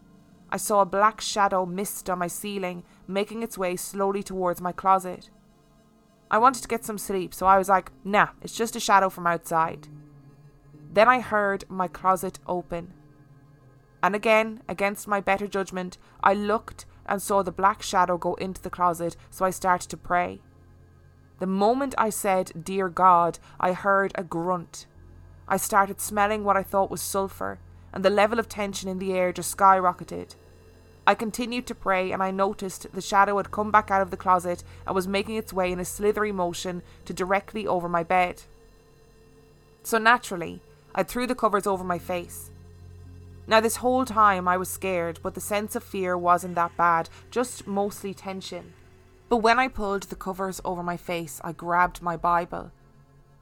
I 0.51 0.57
saw 0.57 0.81
a 0.81 0.87
black 0.87 1.21
shadow 1.21 1.65
mist 1.65 2.11
on 2.11 2.19
my 2.19 2.27
ceiling, 2.27 2.83
making 3.07 3.43
its 3.43 3.57
way 3.57 3.77
slowly 3.77 4.23
towards 4.23 4.61
my 4.61 4.73
closet. 4.73 5.31
I 6.31 6.39
wanted 6.39 6.63
to 6.63 6.69
get 6.69 6.85
some 6.85 6.99
sleep, 6.99 7.35
so 7.35 7.47
I 7.47 7.59
was 7.59 7.69
like, 7.69 7.91
nah, 8.05 8.29
it's 8.43 8.57
just 8.57 8.77
a 8.77 8.81
shadow 8.81 9.09
from 9.09 9.27
outside. 9.27 9.89
Then 10.93 11.09
I 11.09 11.21
heard 11.21 11.65
my 11.69 11.89
closet 11.89 12.39
open. 12.47 12.93
And 14.03 14.15
again, 14.15 14.63
against 14.69 15.09
my 15.09 15.21
better 15.21 15.47
judgment, 15.47 15.99
I 16.23 16.35
looked 16.35 16.87
and 17.07 17.21
saw 17.21 17.43
the 17.43 17.53
black 17.53 17.83
shadow 17.83 18.17
go 18.17 18.35
into 18.35 18.63
the 18.63 18.71
closet, 18.71 19.17
so 19.31 19.45
I 19.45 19.51
started 19.51 19.89
to 19.91 19.97
pray. 19.97 20.41
The 21.39 21.47
moment 21.47 21.95
I 21.99 22.11
said, 22.11 22.53
Dear 22.63 22.89
God, 22.89 23.39
I 23.59 23.73
heard 23.73 24.13
a 24.15 24.23
grunt. 24.23 24.87
I 25.49 25.57
started 25.57 26.01
smelling 26.01 26.45
what 26.45 26.57
I 26.57 26.63
thought 26.63 26.91
was 26.91 27.03
sulphur, 27.03 27.59
and 27.93 28.05
the 28.05 28.11
level 28.11 28.39
of 28.39 28.49
tension 28.49 28.89
in 28.89 28.99
the 28.99 29.13
air 29.13 29.33
just 29.33 29.57
skyrocketed. 29.57 30.37
I 31.07 31.15
continued 31.15 31.67
to 31.67 31.75
pray, 31.75 32.13
and 32.13 32.23
I 32.23 32.31
noticed 32.31 32.93
the 32.93 33.01
shadow 33.01 33.37
had 33.39 33.51
come 33.51 33.71
back 33.71 33.91
out 33.91 34.03
of 34.03 34.11
the 34.11 34.17
closet 34.17 34.63
and 34.87 34.95
was 34.95 35.09
making 35.09 35.37
its 35.37 35.53
way 35.53 35.73
in 35.73 35.81
a 35.81 35.85
slithery 35.85 36.31
motion 36.31 36.83
to 37.07 37.13
directly 37.13 37.67
over 37.67 37.89
my 37.89 38.05
bed. 38.05 38.43
So 39.83 39.99
naturally, 39.99 40.61
I 40.95 41.03
threw 41.03 41.27
the 41.27 41.35
covers 41.35 41.67
over 41.67 41.83
my 41.83 41.99
face. 41.99 42.51
Now, 43.51 43.59
this 43.59 43.77
whole 43.77 44.05
time 44.05 44.47
I 44.47 44.57
was 44.57 44.69
scared, 44.69 45.19
but 45.25 45.35
the 45.35 45.41
sense 45.41 45.75
of 45.75 45.83
fear 45.83 46.17
wasn't 46.17 46.55
that 46.55 46.77
bad, 46.77 47.11
just 47.33 47.67
mostly 47.67 48.15
tension. 48.15 48.75
But 49.29 49.39
when 49.39 49.59
I 49.59 49.67
pulled 49.67 50.05
the 50.05 50.15
covers 50.15 50.61
over 50.65 50.85
my 50.85 50.97
face, 50.97 51.41
I 51.43 51.51
grabbed 51.51 52.01
my 52.01 52.17
Bible. 52.17 52.71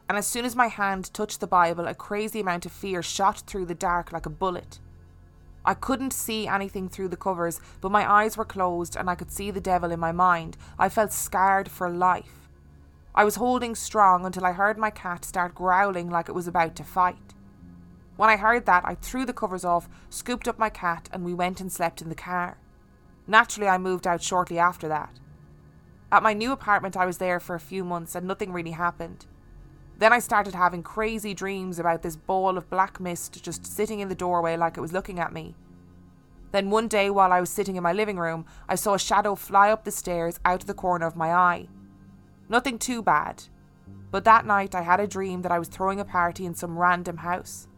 And 0.09 0.17
as 0.17 0.27
soon 0.27 0.47
as 0.47 0.57
my 0.57 0.69
hand 0.69 1.12
touched 1.12 1.41
the 1.41 1.47
Bible, 1.47 1.87
a 1.87 1.95
crazy 1.95 2.41
amount 2.41 2.65
of 2.65 2.73
fear 2.73 3.03
shot 3.03 3.41
through 3.41 3.67
the 3.67 3.75
dark 3.75 4.11
like 4.11 4.25
a 4.25 4.31
bullet. 4.31 4.79
I 5.62 5.75
couldn't 5.75 6.15
see 6.15 6.49
anything 6.49 6.88
through 6.88 7.09
the 7.09 7.17
covers, 7.19 7.61
but 7.83 7.93
my 7.93 8.11
eyes 8.11 8.38
were 8.38 8.47
closed 8.47 8.97
and 8.97 9.11
I 9.11 9.15
could 9.15 9.31
see 9.31 9.50
the 9.50 9.61
devil 9.61 9.91
in 9.91 10.00
my 10.00 10.12
mind. 10.12 10.57
I 10.79 10.88
felt 10.88 11.12
scarred 11.12 11.71
for 11.71 11.91
life. 11.91 12.49
I 13.15 13.27
was 13.27 13.37
holding 13.37 13.75
strong 13.75 14.25
until 14.25 14.47
I 14.47 14.53
heard 14.53 14.79
my 14.79 14.88
cat 14.88 15.27
start 15.27 15.55
growling 15.55 16.09
like 16.09 16.31
it 16.31 16.35
was 16.35 16.49
about 16.49 16.77
to 16.77 16.83
fight. 16.83 17.35
When 18.19 18.29
I 18.29 18.37
heard 18.37 18.67
that, 18.67 18.83
I 18.85 18.97
threw 18.97 19.25
the 19.25 19.33
covers 19.33 19.65
off, 19.65 19.89
scooped 20.11 20.49
up 20.49 20.59
my 20.59 20.71
cat, 20.71 21.09
and 21.13 21.25
we 21.25 21.33
went 21.33 21.61
and 21.61 21.71
slept 21.71 22.03
in 22.03 22.09
the 22.09 22.17
car. 22.17 22.59
Naturally, 23.29 23.69
I 23.69 23.79
moved 23.79 24.09
out 24.09 24.21
shortly 24.21 24.59
after 24.59 24.89
that. 24.89 25.21
At 26.11 26.25
my 26.25 26.33
new 26.33 26.51
apartment, 26.51 26.97
I 26.97 27.07
was 27.07 27.19
there 27.19 27.39
for 27.39 27.55
a 27.55 27.61
few 27.61 27.85
months 27.85 28.17
and 28.17 28.27
nothing 28.27 28.53
really 28.53 28.73
happened. 28.73 29.27
Then 29.99 30.13
I 30.13 30.19
started 30.19 30.57
having 30.57 30.83
crazy 30.83 31.33
dreams 31.33 31.79
about 31.79 32.03
this 32.03 32.17
ball 32.17 32.59
of 32.59 32.69
black 32.69 32.99
mist 32.99 33.41
just 33.45 33.65
sitting 33.65 34.01
in 34.01 34.09
the 34.09 34.17
doorway 34.17 34.57
like 34.57 34.77
it 34.77 34.81
was 34.81 34.93
looking 34.93 35.21
at 35.21 35.33
me. 35.33 35.55
Then 36.51 36.71
one 36.71 36.89
day, 36.89 37.11
while 37.11 37.33
I 37.33 37.39
was 37.39 37.51
sitting 37.51 37.77
in 37.77 37.85
my 37.85 37.93
living 37.93 38.19
room, 38.19 38.47
I 38.69 38.75
saw 38.75 38.95
a 38.95 38.99
shadow 38.99 39.37
fly 39.37 39.71
up 39.71 39.85
the 39.85 39.93
stairs 39.93 40.41
out 40.45 40.63
of 40.63 40.67
the 40.67 40.75
corner 40.75 41.07
of 41.07 41.15
my 41.15 41.33
eye. 41.33 41.69
Nothing 42.49 42.81
too 42.81 43.01
bad, 43.01 43.45
but 44.11 44.25
that 44.25 44.45
night 44.45 44.75
I 44.75 44.83
had 44.83 44.99
a 44.99 45.07
dream 45.07 45.43
that 45.43 45.53
I 45.53 45.61
was 45.61 45.69
throwing 45.69 46.01
a 46.01 46.05
party 46.05 46.45
in 46.45 46.57
some 46.57 46.77
random 46.77 47.19
house. 47.19 47.69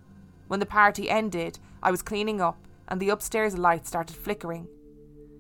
When 0.51 0.59
the 0.59 0.67
party 0.67 1.09
ended, 1.09 1.61
I 1.81 1.93
was 1.93 2.03
cleaning 2.03 2.41
up 2.41 2.67
and 2.89 2.99
the 2.99 3.11
upstairs 3.11 3.57
light 3.57 3.87
started 3.87 4.17
flickering. 4.17 4.67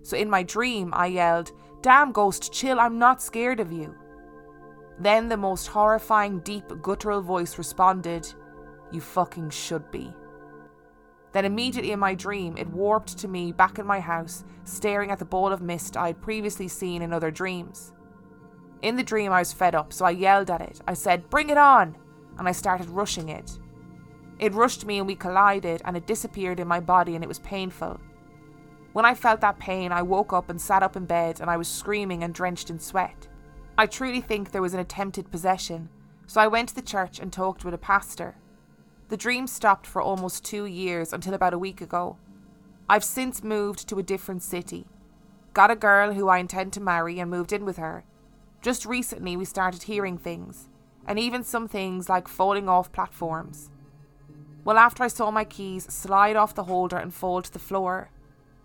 So 0.04 0.16
in 0.16 0.30
my 0.30 0.44
dream, 0.44 0.94
I 0.94 1.06
yelled, 1.06 1.50
Damn 1.82 2.12
ghost, 2.12 2.52
chill, 2.52 2.78
I'm 2.78 2.96
not 2.96 3.20
scared 3.20 3.58
of 3.58 3.72
you. 3.72 3.92
Then 5.00 5.28
the 5.28 5.36
most 5.36 5.66
horrifying, 5.66 6.38
deep, 6.38 6.70
guttural 6.80 7.22
voice 7.22 7.58
responded, 7.58 8.32
You 8.92 9.00
fucking 9.00 9.50
should 9.50 9.90
be. 9.90 10.14
Then 11.32 11.44
immediately 11.44 11.90
in 11.90 11.98
my 11.98 12.14
dream, 12.14 12.56
it 12.56 12.68
warped 12.68 13.18
to 13.18 13.26
me 13.26 13.50
back 13.50 13.80
in 13.80 13.86
my 13.86 13.98
house, 13.98 14.44
staring 14.62 15.10
at 15.10 15.18
the 15.18 15.24
ball 15.24 15.52
of 15.52 15.60
mist 15.60 15.96
I 15.96 16.06
had 16.06 16.22
previously 16.22 16.68
seen 16.68 17.02
in 17.02 17.12
other 17.12 17.32
dreams. 17.32 17.92
In 18.82 18.94
the 18.94 19.02
dream, 19.02 19.32
I 19.32 19.40
was 19.40 19.52
fed 19.52 19.74
up, 19.74 19.92
so 19.92 20.04
I 20.04 20.10
yelled 20.10 20.52
at 20.52 20.60
it. 20.60 20.80
I 20.86 20.94
said, 20.94 21.28
Bring 21.30 21.50
it 21.50 21.58
on! 21.58 21.96
And 22.38 22.46
I 22.46 22.52
started 22.52 22.88
rushing 22.90 23.28
it. 23.28 23.58
It 24.40 24.54
rushed 24.54 24.87
me 24.87 24.97
and 24.97 25.06
we 25.06 25.14
collided, 25.14 25.82
and 25.85 25.99
it 25.99 26.06
disappeared 26.06 26.61
in 26.61 26.66
my 26.66 26.80
body, 26.80 27.14
and 27.14 27.23
it 27.23 27.28
was 27.28 27.40
painful. 27.40 28.00
When 28.94 29.04
I 29.04 29.14
felt 29.14 29.42
that 29.42 29.59
pain, 29.59 29.92
I 29.92 30.00
woke 30.00 30.32
up 30.32 30.49
and 30.49 30.59
sat 30.59 30.82
up 30.82 30.97
in 30.97 31.04
bed, 31.04 31.40
and 31.40 31.50
I 31.50 31.59
was 31.59 31.68
screaming 31.68 32.25
and 32.25 32.32
drenched 32.32 32.70
in 32.70 32.78
sweat. 32.78 33.28
I 33.76 33.85
truly 33.85 34.23
think 34.23 34.50
there 34.50 34.62
was 34.62 34.73
an 34.73 34.80
attempted 34.80 35.30
possession, 35.30 35.90
so 36.26 36.40
I 36.40 36.47
went 36.47 36.70
to 36.70 36.75
the 36.75 36.80
church 36.80 37.20
and 37.20 37.30
talked 37.30 37.66
with 37.66 37.75
a 37.75 37.78
pastor. 37.78 38.35
The 39.09 39.16
dream 39.18 39.47
stopped 39.47 39.87
for 39.87 40.00
almost 40.00 40.42
two 40.42 40.64
years 40.64 41.12
until 41.12 41.35
about 41.35 41.52
a 41.52 41.59
week 41.59 41.82
ago. 41.82 42.16
I've 42.88 43.04
since 43.04 43.44
moved 43.44 43.88
to 43.88 43.99
a 43.99 44.02
different 44.02 44.42
city. 44.42 44.87
Got 45.52 45.70
a 45.70 45.76
girl 45.76 46.14
who 46.14 46.28
I 46.28 46.38
intend 46.38 46.73
to 46.73 46.80
marry 46.80 47.20
and 47.20 47.30
moved 47.30 47.52
in 47.52 47.66
with 47.66 47.76
her. 47.76 48.04
Just 48.62 48.87
recently, 48.87 49.37
we 49.37 49.44
started 49.44 49.82
hearing 49.82 50.16
things, 50.16 50.70
and 51.06 51.18
even 51.18 51.44
some 51.44 51.68
things 51.68 52.09
like 52.09 52.26
falling 52.26 52.70
off 52.70 52.90
platforms. 52.90 53.70
Well, 54.64 54.76
after 54.76 55.02
I 55.02 55.08
saw 55.08 55.30
my 55.30 55.44
keys 55.44 55.92
slide 55.92 56.36
off 56.36 56.54
the 56.54 56.64
holder 56.64 56.96
and 56.96 57.14
fall 57.14 57.40
to 57.42 57.52
the 57.52 57.58
floor. 57.58 58.10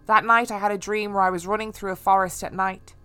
That 0.07 0.25
night 0.25 0.51
I 0.51 0.59
had 0.59 0.71
a 0.71 0.77
dream 0.77 1.13
where 1.13 1.23
I 1.23 1.29
was 1.29 1.47
running 1.47 1.71
through 1.71 1.91
a 1.91 1.95
forest 1.95 2.43
at 2.43 2.53
night. 2.53 2.95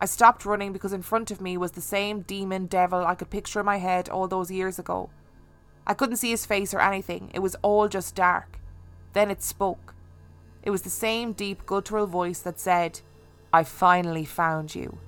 I 0.00 0.06
stopped 0.06 0.46
running 0.46 0.72
because 0.72 0.92
in 0.92 1.02
front 1.02 1.30
of 1.30 1.40
me 1.40 1.56
was 1.56 1.72
the 1.72 1.80
same 1.80 2.20
demon 2.20 2.66
devil 2.66 3.04
I 3.04 3.16
could 3.16 3.30
picture 3.30 3.60
in 3.60 3.66
my 3.66 3.78
head 3.78 4.08
all 4.08 4.28
those 4.28 4.50
years 4.50 4.78
ago. 4.78 5.10
I 5.86 5.94
couldn't 5.94 6.16
see 6.16 6.30
his 6.30 6.46
face 6.46 6.72
or 6.72 6.80
anything, 6.80 7.30
it 7.34 7.40
was 7.40 7.56
all 7.62 7.88
just 7.88 8.14
dark. 8.14 8.60
Then 9.14 9.30
it 9.30 9.42
spoke. 9.42 9.94
It 10.62 10.70
was 10.70 10.82
the 10.82 10.90
same 10.90 11.32
deep, 11.32 11.66
guttural 11.66 12.06
voice 12.06 12.40
that 12.40 12.60
said, 12.60 13.00
I 13.52 13.64
finally 13.64 14.24
found 14.24 14.74
you. 14.74 14.98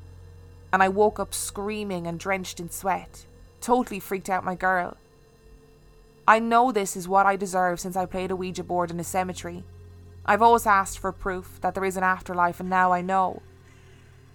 And 0.72 0.82
I 0.82 0.88
woke 0.88 1.20
up 1.20 1.34
screaming 1.34 2.06
and 2.06 2.18
drenched 2.18 2.60
in 2.60 2.70
sweat, 2.70 3.26
totally 3.60 4.00
freaked 4.00 4.30
out 4.30 4.44
my 4.44 4.54
girl. 4.54 4.96
I 6.30 6.38
know 6.38 6.70
this 6.70 6.96
is 6.96 7.08
what 7.08 7.26
I 7.26 7.34
deserve 7.34 7.80
since 7.80 7.96
I 7.96 8.06
played 8.06 8.30
a 8.30 8.36
Ouija 8.36 8.62
board 8.62 8.92
in 8.92 9.00
a 9.00 9.02
cemetery. 9.02 9.64
I've 10.24 10.42
always 10.42 10.64
asked 10.64 11.00
for 11.00 11.10
proof 11.10 11.60
that 11.60 11.74
there 11.74 11.84
is 11.84 11.96
an 11.96 12.04
afterlife, 12.04 12.60
and 12.60 12.70
now 12.70 12.92
I 12.92 13.00
know. 13.00 13.42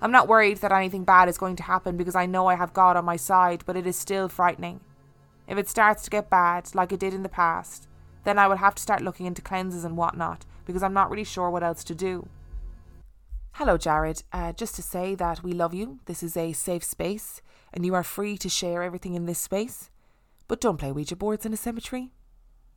I'm 0.02 0.12
not 0.12 0.28
worried 0.28 0.58
that 0.58 0.74
anything 0.74 1.06
bad 1.06 1.30
is 1.30 1.38
going 1.38 1.56
to 1.56 1.64
happen 1.64 1.96
because 1.96 2.14
I 2.14 2.26
know 2.26 2.48
I 2.48 2.56
have 2.56 2.74
God 2.74 2.98
on 2.98 3.06
my 3.06 3.16
side, 3.16 3.64
but 3.66 3.78
it 3.78 3.88
is 3.88 3.96
still 3.96 4.28
frightening. 4.28 4.82
If 5.48 5.58
it 5.58 5.70
starts 5.70 6.04
to 6.04 6.10
get 6.10 6.30
bad, 6.30 6.76
like 6.76 6.92
it 6.92 7.00
did 7.00 7.14
in 7.14 7.24
the 7.24 7.30
past, 7.30 7.88
then 8.26 8.38
I 8.38 8.50
will 8.50 8.58
have 8.58 8.76
to 8.76 8.84
start 8.84 9.02
looking 9.02 9.26
into 9.26 9.42
cleanses 9.42 9.86
and 9.86 9.96
whatnot 9.96 10.46
because 10.66 10.84
I'm 10.84 10.94
not 10.94 11.10
really 11.10 11.24
sure 11.24 11.50
what 11.50 11.64
else 11.64 11.86
to 11.86 11.96
do. 11.96 12.28
Hello, 13.54 13.78
Jared. 13.78 14.22
Uh, 14.34 14.52
just 14.52 14.76
to 14.76 14.82
say 14.82 15.16
that 15.16 15.44
we 15.44 15.54
love 15.54 15.74
you. 15.74 16.00
This 16.08 16.24
is 16.24 16.36
a 16.36 16.52
safe 16.52 16.84
space, 16.84 17.42
and 17.74 17.86
you 17.86 17.96
are 17.96 18.04
free 18.04 18.38
to 18.40 18.50
share 18.50 18.84
everything 18.84 19.14
in 19.14 19.28
this 19.28 19.40
space. 19.40 19.92
But 20.48 20.62
don't 20.62 20.78
play 20.78 20.92
Ouija 20.92 21.16
boards 21.16 21.46
in 21.46 21.54
a 21.54 21.58
cemetery. 21.58 22.12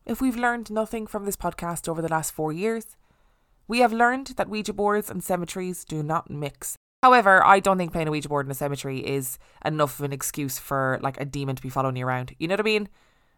If 0.06 0.20
we've 0.20 0.36
learned 0.36 0.70
nothing 0.70 1.06
from 1.06 1.24
this 1.24 1.36
podcast 1.36 1.88
over 1.88 2.00
the 2.00 2.08
last 2.08 2.32
four 2.32 2.52
years, 2.52 2.96
we 3.66 3.80
have 3.80 3.92
learned 3.92 4.28
that 4.36 4.48
Ouija 4.48 4.72
boards 4.72 5.10
and 5.10 5.22
cemeteries 5.22 5.84
do 5.84 6.02
not 6.02 6.30
mix. 6.30 6.76
However, 7.02 7.44
I 7.44 7.60
don't 7.60 7.78
think 7.78 7.92
playing 7.92 8.08
a 8.08 8.10
Ouija 8.10 8.28
board 8.28 8.46
in 8.46 8.50
a 8.50 8.54
cemetery 8.54 9.06
is 9.06 9.38
enough 9.64 9.98
of 9.98 10.04
an 10.04 10.12
excuse 10.12 10.58
for 10.58 10.98
like 11.02 11.20
a 11.20 11.26
demon 11.26 11.56
to 11.56 11.62
be 11.62 11.68
following 11.68 11.96
you 11.96 12.06
around. 12.06 12.34
You 12.38 12.48
know 12.48 12.54
what 12.54 12.60
I 12.60 12.64
mean? 12.64 12.88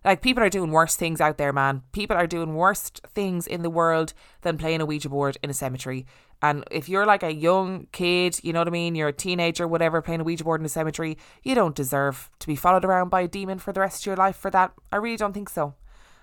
Like 0.05 0.23
people 0.23 0.43
are 0.43 0.49
doing 0.49 0.71
worse 0.71 0.97
things 0.97 1.21
out 1.21 1.37
there, 1.37 1.53
man. 1.53 1.83
People 1.93 2.17
are 2.17 2.27
doing 2.27 2.55
worst 2.55 3.01
things 3.15 3.47
in 3.47 3.63
the 3.63 3.71
world 3.71 4.15
than 4.43 4.57
playing 4.57 4.81
a 4.81 4.87
Ouija 4.87 5.09
board 5.09 5.37
in 5.43 5.51
a 5.51 5.55
cemetery. 5.55 6.07
And 6.43 6.65
if 6.71 6.89
you're 6.89 7.05
like 7.05 7.23
a 7.23 7.35
young 7.35 7.87
kid, 7.93 8.41
you 8.43 8.53
know 8.53 8.61
what 8.61 8.69
I 8.69 8.71
mean, 8.71 8.95
you're 8.95 9.09
a 9.09 9.13
teenager, 9.13 9.69
whatever, 9.69 10.01
playing 10.01 10.23
a 10.23 10.25
Ouija 10.25 10.43
board 10.43 10.61
in 10.61 10.65
a 10.65 10.71
cemetery, 10.71 11.19
you 11.43 11.55
don't 11.55 11.75
deserve 11.75 12.31
to 12.39 12.47
be 12.47 12.57
followed 12.57 12.85
around 12.85 13.11
by 13.11 13.21
a 13.21 13.29
demon 13.29 13.59
for 13.59 13.73
the 13.73 13.81
rest 13.81 14.03
of 14.03 14.07
your 14.07 14.17
life 14.17 14.37
for 14.37 14.51
that. 14.51 14.73
I 14.91 14.97
really 14.97 15.19
don't 15.19 15.35
think 15.35 15.51
so. 15.51 15.75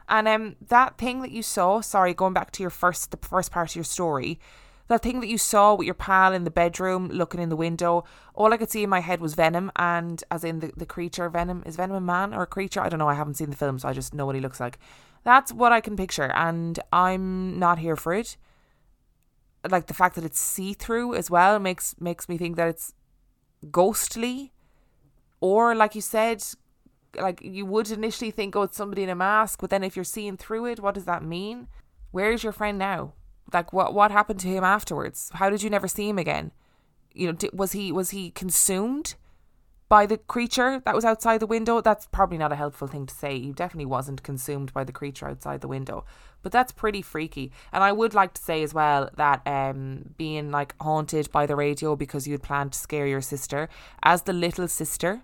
And 0.10 0.28
um 0.28 0.56
that 0.68 0.98
thing 0.98 1.22
that 1.22 1.32
you 1.32 1.44
saw, 1.44 1.82
sorry, 1.82 2.14
going 2.14 2.34
back 2.34 2.52
to 2.52 2.64
your 2.64 2.70
first 2.70 3.12
the 3.12 3.18
first 3.18 3.52
part 3.52 3.70
of 3.70 3.76
your 3.76 3.84
story, 3.84 4.40
that 4.88 5.04
thing 5.04 5.20
that 5.20 5.28
you 5.28 5.38
saw 5.38 5.76
with 5.76 5.86
your 5.86 5.94
pal 5.94 6.34
in 6.34 6.44
the 6.44 6.52
bedroom 6.52 7.10
looking 7.10 7.42
in 7.42 7.50
the 7.50 7.56
window, 7.56 8.06
all 8.34 8.54
I 8.54 8.58
could 8.58 8.72
see 8.72 8.84
in 8.84 8.90
my 8.90 9.02
head 9.02 9.20
was 9.20 9.36
Venom, 9.36 9.72
and 9.76 10.24
as 10.32 10.44
in 10.44 10.60
the, 10.60 10.72
the 10.78 10.86
creature, 10.86 11.30
Venom. 11.30 11.64
Is 11.66 11.76
Venom 11.76 11.98
a 11.98 12.02
man 12.02 12.34
or 12.34 12.44
a 12.44 12.48
creature? 12.48 12.82
I 12.82 12.90
don't 12.90 13.00
know. 13.00 13.10
I 13.10 13.16
haven't 13.16 13.36
seen 13.36 13.50
the 13.50 13.56
film, 13.56 13.80
so 13.80 13.90
I 13.90 13.94
just 13.94 14.14
know 14.14 14.26
what 14.26 14.36
he 14.36 14.42
looks 14.42 14.60
like. 14.60 14.80
That's 15.24 15.52
what 15.52 15.72
I 15.72 15.82
can 15.82 15.98
picture, 15.98 16.32
and 16.34 16.80
I'm 16.94 17.60
not 17.60 17.80
here 17.80 17.96
for 17.96 18.14
it. 18.14 18.38
Like 19.70 19.88
the 19.88 19.94
fact 19.94 20.16
that 20.16 20.24
it's 20.24 20.40
see 20.40 20.74
through 20.74 21.16
as 21.16 21.30
well 21.30 21.60
makes 21.60 21.96
makes 22.00 22.30
me 22.30 22.38
think 22.38 22.56
that 22.56 22.70
it's 22.70 22.94
ghostly, 23.72 24.54
or 25.42 25.76
like 25.76 25.96
you 25.96 26.02
said, 26.02 26.44
like 27.20 27.42
you 27.42 27.66
would 27.66 27.92
initially 27.92 28.32
think, 28.32 28.56
oh, 28.56 28.64
it's 28.64 28.78
somebody 28.78 29.04
in 29.04 29.10
a 29.10 29.16
mask, 29.16 29.60
but 29.60 29.70
then 29.70 29.84
if 29.84 29.98
you're 29.98 30.06
seeing 30.06 30.38
through 30.38 30.68
it, 30.68 30.80
what 30.80 30.94
does 30.96 31.06
that 31.06 31.24
mean? 31.24 31.68
Where's 32.12 32.44
your 32.44 32.54
friend 32.54 32.78
now? 32.78 33.14
Like 33.54 33.74
what 33.74 33.94
what 33.94 34.12
happened 34.12 34.40
to 34.42 34.48
him 34.48 34.64
afterwards? 34.64 35.32
How 35.34 35.50
did 35.50 35.64
you 35.64 35.70
never 35.70 35.88
see 35.88 36.10
him 36.10 36.18
again? 36.18 36.52
You 37.14 37.28
know, 37.28 37.34
did, 37.34 37.58
was 37.58 37.72
he 37.72 37.92
was 37.92 38.12
he 38.12 38.32
consumed 38.32 39.16
by 39.90 40.06
the 40.06 40.18
creature 40.18 40.82
that 40.86 40.96
was 40.96 41.06
outside 41.06 41.40
the 41.40 41.48
window? 41.48 41.82
That's 41.82 42.08
probably 42.08 42.38
not 42.38 42.52
a 42.52 42.58
helpful 42.58 42.88
thing 42.88 43.06
to 43.06 43.14
say. 43.14 43.40
He 43.40 43.52
definitely 43.52 43.86
wasn't 43.86 44.24
consumed 44.24 44.74
by 44.74 44.84
the 44.84 44.92
creature 44.92 45.28
outside 45.28 45.62
the 45.62 45.68
window, 45.68 46.06
but 46.44 46.52
that's 46.52 46.72
pretty 46.72 47.02
freaky. 47.02 47.52
And 47.72 47.84
I 47.84 47.92
would 47.92 48.14
like 48.14 48.34
to 48.34 48.42
say 48.42 48.64
as 48.64 48.74
well 48.74 49.10
that 49.16 49.42
um, 49.46 50.14
being 50.18 50.52
like 50.52 50.76
haunted 50.82 51.32
by 51.32 51.46
the 51.46 51.56
radio 51.56 51.96
because 51.96 52.28
you 52.28 52.34
had 52.34 52.44
planned 52.44 52.74
to 52.74 52.80
scare 52.80 53.08
your 53.08 53.22
sister, 53.22 53.70
as 54.04 54.24
the 54.24 54.34
little 54.34 54.68
sister 54.68 55.22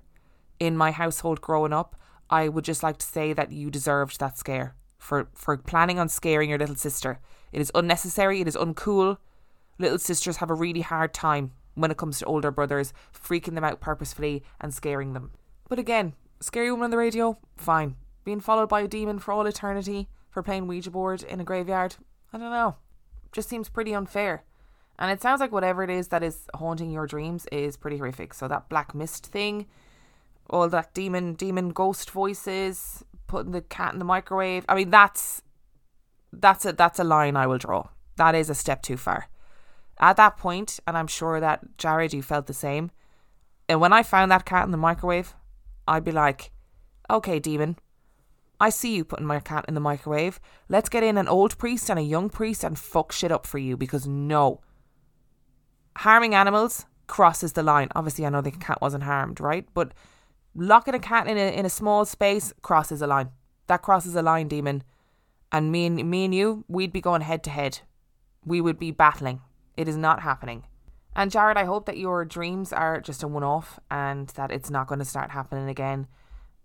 in 0.59 0.77
my 0.77 0.91
household 0.91 1.41
growing 1.41 1.73
up, 1.73 1.95
I 2.29 2.47
would 2.47 2.63
just 2.63 2.83
like 2.83 2.97
to 2.97 3.05
say 3.05 3.33
that 3.33 3.51
you 3.51 3.69
deserved 3.69 4.19
that 4.19 4.37
scare 4.37 4.75
for, 4.97 5.27
for 5.33 5.57
planning 5.57 5.99
on 5.99 6.07
scaring 6.07 6.49
your 6.49 6.59
little 6.59 6.75
sister. 6.75 7.19
It 7.53 7.61
is 7.61 7.71
unnecessary, 7.75 8.41
it 8.41 8.47
is 8.47 8.57
uncool. 8.57 9.17
Little 9.77 9.99
sisters 9.99 10.37
have 10.37 10.49
a 10.49 10.55
really 10.55 10.81
hard 10.81 11.13
time 11.13 11.51
when 11.75 11.91
it 11.91 11.97
comes 11.97 12.19
to 12.19 12.25
older 12.25 12.51
brothers, 12.51 12.93
freaking 13.13 13.55
them 13.55 13.63
out 13.63 13.79
purposefully 13.79 14.43
and 14.59 14.73
scaring 14.73 15.13
them. 15.13 15.31
But 15.69 15.79
again, 15.79 16.13
scary 16.39 16.71
woman 16.71 16.85
on 16.85 16.91
the 16.91 16.97
radio, 16.97 17.37
fine. 17.55 17.95
Being 18.25 18.39
followed 18.39 18.69
by 18.69 18.81
a 18.81 18.87
demon 18.87 19.19
for 19.19 19.31
all 19.31 19.45
eternity 19.45 20.09
for 20.29 20.41
playing 20.41 20.67
Ouija 20.67 20.89
board 20.89 21.23
in 21.23 21.39
a 21.39 21.43
graveyard, 21.43 21.95
I 22.31 22.39
don't 22.39 22.51
know. 22.51 22.75
Just 23.31 23.49
seems 23.49 23.69
pretty 23.69 23.93
unfair. 23.93 24.43
And 24.97 25.11
it 25.11 25.21
sounds 25.21 25.39
like 25.39 25.51
whatever 25.51 25.83
it 25.83 25.89
is 25.89 26.07
that 26.09 26.23
is 26.23 26.47
haunting 26.55 26.91
your 26.91 27.07
dreams 27.07 27.45
is 27.51 27.77
pretty 27.77 27.97
horrific. 27.97 28.33
So 28.33 28.47
that 28.47 28.69
black 28.69 28.95
mist 28.95 29.27
thing, 29.27 29.67
all 30.49 30.67
that 30.69 30.93
demon 30.93 31.33
demon 31.33 31.69
ghost 31.69 32.09
voices, 32.09 33.03
putting 33.27 33.51
the 33.51 33.61
cat 33.61 33.93
in 33.93 33.99
the 33.99 34.05
microwave. 34.05 34.65
I 34.67 34.75
mean 34.75 34.89
that's 34.89 35.41
that's 36.39 36.65
a 36.65 36.73
that's 36.73 36.99
a 36.99 37.03
line 37.03 37.35
I 37.35 37.47
will 37.47 37.57
draw. 37.57 37.89
That 38.17 38.35
is 38.35 38.49
a 38.49 38.55
step 38.55 38.81
too 38.81 38.97
far. 38.97 39.27
At 39.99 40.17
that 40.17 40.37
point, 40.37 40.79
and 40.87 40.97
I'm 40.97 41.07
sure 41.07 41.39
that 41.39 41.77
Jared 41.77 42.13
you 42.13 42.21
felt 42.21 42.47
the 42.47 42.53
same. 42.53 42.91
And 43.69 43.79
when 43.79 43.93
I 43.93 44.03
found 44.03 44.31
that 44.31 44.45
cat 44.45 44.65
in 44.65 44.71
the 44.71 44.77
microwave, 44.77 45.35
I'd 45.87 46.03
be 46.03 46.11
like, 46.11 46.51
Okay, 47.09 47.39
demon, 47.39 47.77
I 48.59 48.69
see 48.69 48.95
you 48.95 49.05
putting 49.05 49.25
my 49.25 49.39
cat 49.39 49.65
in 49.67 49.73
the 49.73 49.79
microwave. 49.79 50.39
Let's 50.69 50.89
get 50.89 51.03
in 51.03 51.17
an 51.17 51.27
old 51.27 51.57
priest 51.57 51.89
and 51.89 51.99
a 51.99 52.03
young 52.03 52.29
priest 52.29 52.63
and 52.63 52.77
fuck 52.77 53.11
shit 53.11 53.31
up 53.31 53.45
for 53.45 53.57
you 53.57 53.77
because 53.77 54.07
no. 54.07 54.61
Harming 55.97 56.33
animals 56.33 56.85
crosses 57.07 57.53
the 57.53 57.63
line. 57.63 57.89
Obviously, 57.95 58.25
I 58.25 58.29
know 58.29 58.41
the 58.41 58.51
cat 58.51 58.81
wasn't 58.81 59.03
harmed, 59.03 59.39
right? 59.39 59.67
But 59.73 59.93
locking 60.55 60.95
a 60.95 60.99
cat 60.99 61.27
in 61.27 61.37
a 61.37 61.57
in 61.59 61.65
a 61.65 61.69
small 61.69 62.05
space 62.05 62.53
crosses 62.61 63.01
a 63.01 63.07
line. 63.07 63.29
That 63.67 63.81
crosses 63.81 64.15
a 64.15 64.21
line, 64.21 64.47
demon. 64.47 64.83
And 65.53 65.71
me 65.71 65.85
and 65.85 66.09
me 66.09 66.25
and 66.25 66.35
you, 66.35 66.65
we'd 66.67 66.91
be 66.91 66.99
going 66.99 67.21
head 67.21 67.43
to 67.43 67.51
head. 67.51 67.79
We 68.43 68.59
would 68.59 68.79
be 68.79 68.91
battling. 68.91 69.41
It 69.77 69.87
is 69.87 69.95
not 69.95 70.21
happening. 70.21 70.65
And 71.15 71.29
Jared, 71.29 71.57
I 71.57 71.65
hope 71.65 71.85
that 71.85 71.97
your 71.97 72.25
dreams 72.25 72.73
are 72.73 72.99
just 72.99 73.21
a 73.21 73.27
one 73.27 73.43
off 73.43 73.79
and 73.91 74.29
that 74.29 74.51
it's 74.51 74.71
not 74.71 74.87
going 74.87 74.99
to 74.99 75.05
start 75.05 75.29
happening 75.29 75.69
again 75.69 76.07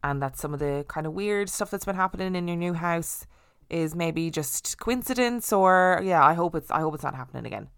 and 0.02 0.23
that 0.23 0.38
some 0.38 0.54
of 0.54 0.61
the 0.61 0.87
kind 0.88 1.07
of 1.07 1.12
weird 1.12 1.50
stuff 1.50 1.71
that's 1.71 1.85
been 1.85 1.97
happening 1.97 2.35
in 2.35 2.49
your 2.49 2.57
new 2.57 2.73
house 2.73 3.26
is 3.68 3.95
maybe 3.95 4.30
just 4.30 4.78
coincidence 4.78 5.52
or 5.52 6.00
yeah, 6.02 6.25
I 6.25 6.33
hope 6.33 6.54
it's 6.54 6.71
I 6.71 6.80
hope 6.80 6.95
it's 6.95 7.04
not 7.04 7.14
happening 7.14 7.45
again. 7.45 7.68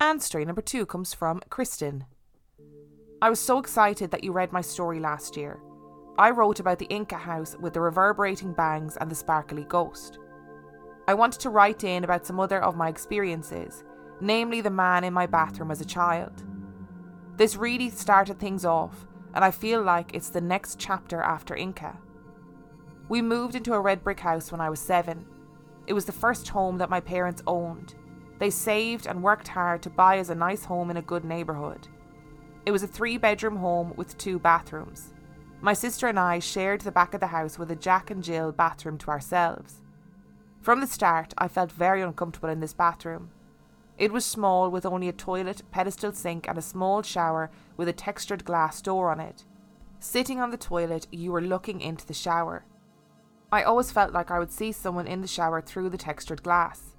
And 0.00 0.22
story 0.22 0.46
number 0.46 0.62
2 0.62 0.86
comes 0.86 1.12
from 1.12 1.42
Kristen. 1.50 2.06
I 3.20 3.28
was 3.28 3.38
so 3.38 3.58
excited 3.58 4.10
that 4.12 4.24
you 4.24 4.32
read 4.32 4.50
my 4.50 4.62
story 4.62 4.98
last 4.98 5.36
year. 5.36 5.60
I 6.20 6.28
wrote 6.28 6.60
about 6.60 6.78
the 6.78 6.84
Inca 6.90 7.16
house 7.16 7.56
with 7.58 7.72
the 7.72 7.80
reverberating 7.80 8.52
bangs 8.52 8.98
and 9.00 9.10
the 9.10 9.14
sparkly 9.14 9.64
ghost. 9.64 10.18
I 11.08 11.14
wanted 11.14 11.40
to 11.40 11.48
write 11.48 11.82
in 11.82 12.04
about 12.04 12.26
some 12.26 12.38
other 12.38 12.62
of 12.62 12.76
my 12.76 12.90
experiences, 12.90 13.84
namely 14.20 14.60
the 14.60 14.68
man 14.68 15.02
in 15.02 15.14
my 15.14 15.24
bathroom 15.24 15.70
as 15.70 15.80
a 15.80 15.86
child. 15.86 16.44
This 17.38 17.56
really 17.56 17.88
started 17.88 18.38
things 18.38 18.66
off 18.66 19.06
and 19.32 19.42
I 19.42 19.50
feel 19.50 19.80
like 19.80 20.10
it's 20.12 20.28
the 20.28 20.42
next 20.42 20.78
chapter 20.78 21.22
after 21.22 21.56
Inca. 21.56 21.96
We 23.08 23.22
moved 23.22 23.54
into 23.54 23.72
a 23.72 23.80
red 23.80 24.04
brick 24.04 24.20
house 24.20 24.52
when 24.52 24.60
I 24.60 24.68
was 24.68 24.78
seven. 24.78 25.24
It 25.86 25.94
was 25.94 26.04
the 26.04 26.12
first 26.12 26.50
home 26.50 26.76
that 26.78 26.90
my 26.90 27.00
parents 27.00 27.42
owned. 27.46 27.94
They 28.38 28.50
saved 28.50 29.06
and 29.06 29.22
worked 29.22 29.48
hard 29.48 29.80
to 29.84 29.88
buy 29.90 30.18
us 30.18 30.28
a 30.28 30.34
nice 30.34 30.66
home 30.66 30.90
in 30.90 30.98
a 30.98 31.02
good 31.02 31.24
neighbourhood. 31.24 31.88
It 32.66 32.72
was 32.72 32.82
a 32.82 32.86
three 32.86 33.16
bedroom 33.16 33.56
home 33.56 33.94
with 33.96 34.18
two 34.18 34.38
bathrooms. 34.38 35.14
My 35.62 35.74
sister 35.74 36.06
and 36.06 36.18
I 36.18 36.38
shared 36.38 36.80
the 36.80 36.90
back 36.90 37.12
of 37.12 37.20
the 37.20 37.26
house 37.26 37.58
with 37.58 37.70
a 37.70 37.76
Jack 37.76 38.10
and 38.10 38.24
Jill 38.24 38.50
bathroom 38.50 38.96
to 38.98 39.10
ourselves. 39.10 39.82
From 40.62 40.80
the 40.80 40.86
start, 40.86 41.34
I 41.36 41.48
felt 41.48 41.70
very 41.70 42.00
uncomfortable 42.00 42.48
in 42.48 42.60
this 42.60 42.72
bathroom. 42.72 43.30
It 43.98 44.10
was 44.10 44.24
small, 44.24 44.70
with 44.70 44.86
only 44.86 45.08
a 45.08 45.12
toilet, 45.12 45.62
pedestal 45.70 46.12
sink, 46.12 46.48
and 46.48 46.56
a 46.56 46.62
small 46.62 47.02
shower 47.02 47.50
with 47.76 47.88
a 47.88 47.92
textured 47.92 48.46
glass 48.46 48.80
door 48.80 49.10
on 49.10 49.20
it. 49.20 49.44
Sitting 49.98 50.40
on 50.40 50.50
the 50.50 50.56
toilet, 50.56 51.06
you 51.10 51.30
were 51.30 51.42
looking 51.42 51.82
into 51.82 52.06
the 52.06 52.14
shower. 52.14 52.64
I 53.52 53.62
always 53.62 53.92
felt 53.92 54.14
like 54.14 54.30
I 54.30 54.38
would 54.38 54.52
see 54.52 54.72
someone 54.72 55.06
in 55.06 55.20
the 55.20 55.28
shower 55.28 55.60
through 55.60 55.90
the 55.90 55.98
textured 55.98 56.42
glass. 56.42 56.96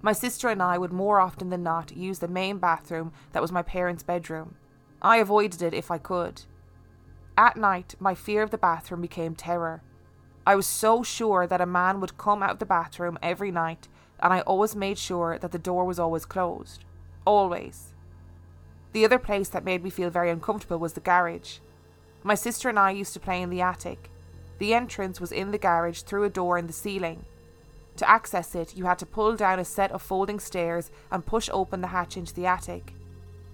My 0.00 0.14
sister 0.14 0.48
and 0.48 0.62
I 0.62 0.78
would 0.78 0.92
more 0.92 1.20
often 1.20 1.50
than 1.50 1.62
not 1.62 1.94
use 1.94 2.20
the 2.20 2.28
main 2.28 2.56
bathroom 2.56 3.12
that 3.32 3.42
was 3.42 3.52
my 3.52 3.60
parents' 3.62 4.02
bedroom. 4.02 4.54
I 5.02 5.18
avoided 5.18 5.60
it 5.60 5.74
if 5.74 5.90
I 5.90 5.98
could. 5.98 6.42
At 7.40 7.56
night, 7.56 7.94
my 7.98 8.14
fear 8.14 8.42
of 8.42 8.50
the 8.50 8.58
bathroom 8.58 9.00
became 9.00 9.34
terror. 9.34 9.80
I 10.46 10.54
was 10.54 10.66
so 10.66 11.02
sure 11.02 11.46
that 11.46 11.62
a 11.62 11.64
man 11.64 11.98
would 11.98 12.18
come 12.18 12.42
out 12.42 12.50
of 12.50 12.58
the 12.58 12.66
bathroom 12.66 13.18
every 13.22 13.50
night 13.50 13.88
and 14.18 14.30
I 14.30 14.42
always 14.42 14.76
made 14.76 14.98
sure 14.98 15.38
that 15.38 15.50
the 15.50 15.58
door 15.58 15.86
was 15.86 15.98
always 15.98 16.26
closed. 16.26 16.84
Always. 17.24 17.94
The 18.92 19.06
other 19.06 19.18
place 19.18 19.48
that 19.48 19.64
made 19.64 19.82
me 19.82 19.88
feel 19.88 20.10
very 20.10 20.28
uncomfortable 20.28 20.76
was 20.76 20.92
the 20.92 21.00
garage. 21.00 21.60
My 22.22 22.34
sister 22.34 22.68
and 22.68 22.78
I 22.78 22.90
used 22.90 23.14
to 23.14 23.20
play 23.20 23.40
in 23.40 23.48
the 23.48 23.62
attic. 23.62 24.10
The 24.58 24.74
entrance 24.74 25.18
was 25.18 25.32
in 25.32 25.50
the 25.50 25.56
garage 25.56 26.02
through 26.02 26.24
a 26.24 26.28
door 26.28 26.58
in 26.58 26.66
the 26.66 26.74
ceiling. 26.74 27.24
To 27.96 28.10
access 28.10 28.54
it, 28.54 28.76
you 28.76 28.84
had 28.84 28.98
to 28.98 29.06
pull 29.06 29.34
down 29.34 29.58
a 29.58 29.64
set 29.64 29.92
of 29.92 30.02
folding 30.02 30.40
stairs 30.40 30.90
and 31.10 31.24
push 31.24 31.48
open 31.54 31.80
the 31.80 31.86
hatch 31.86 32.18
into 32.18 32.34
the 32.34 32.44
attic. 32.44 32.92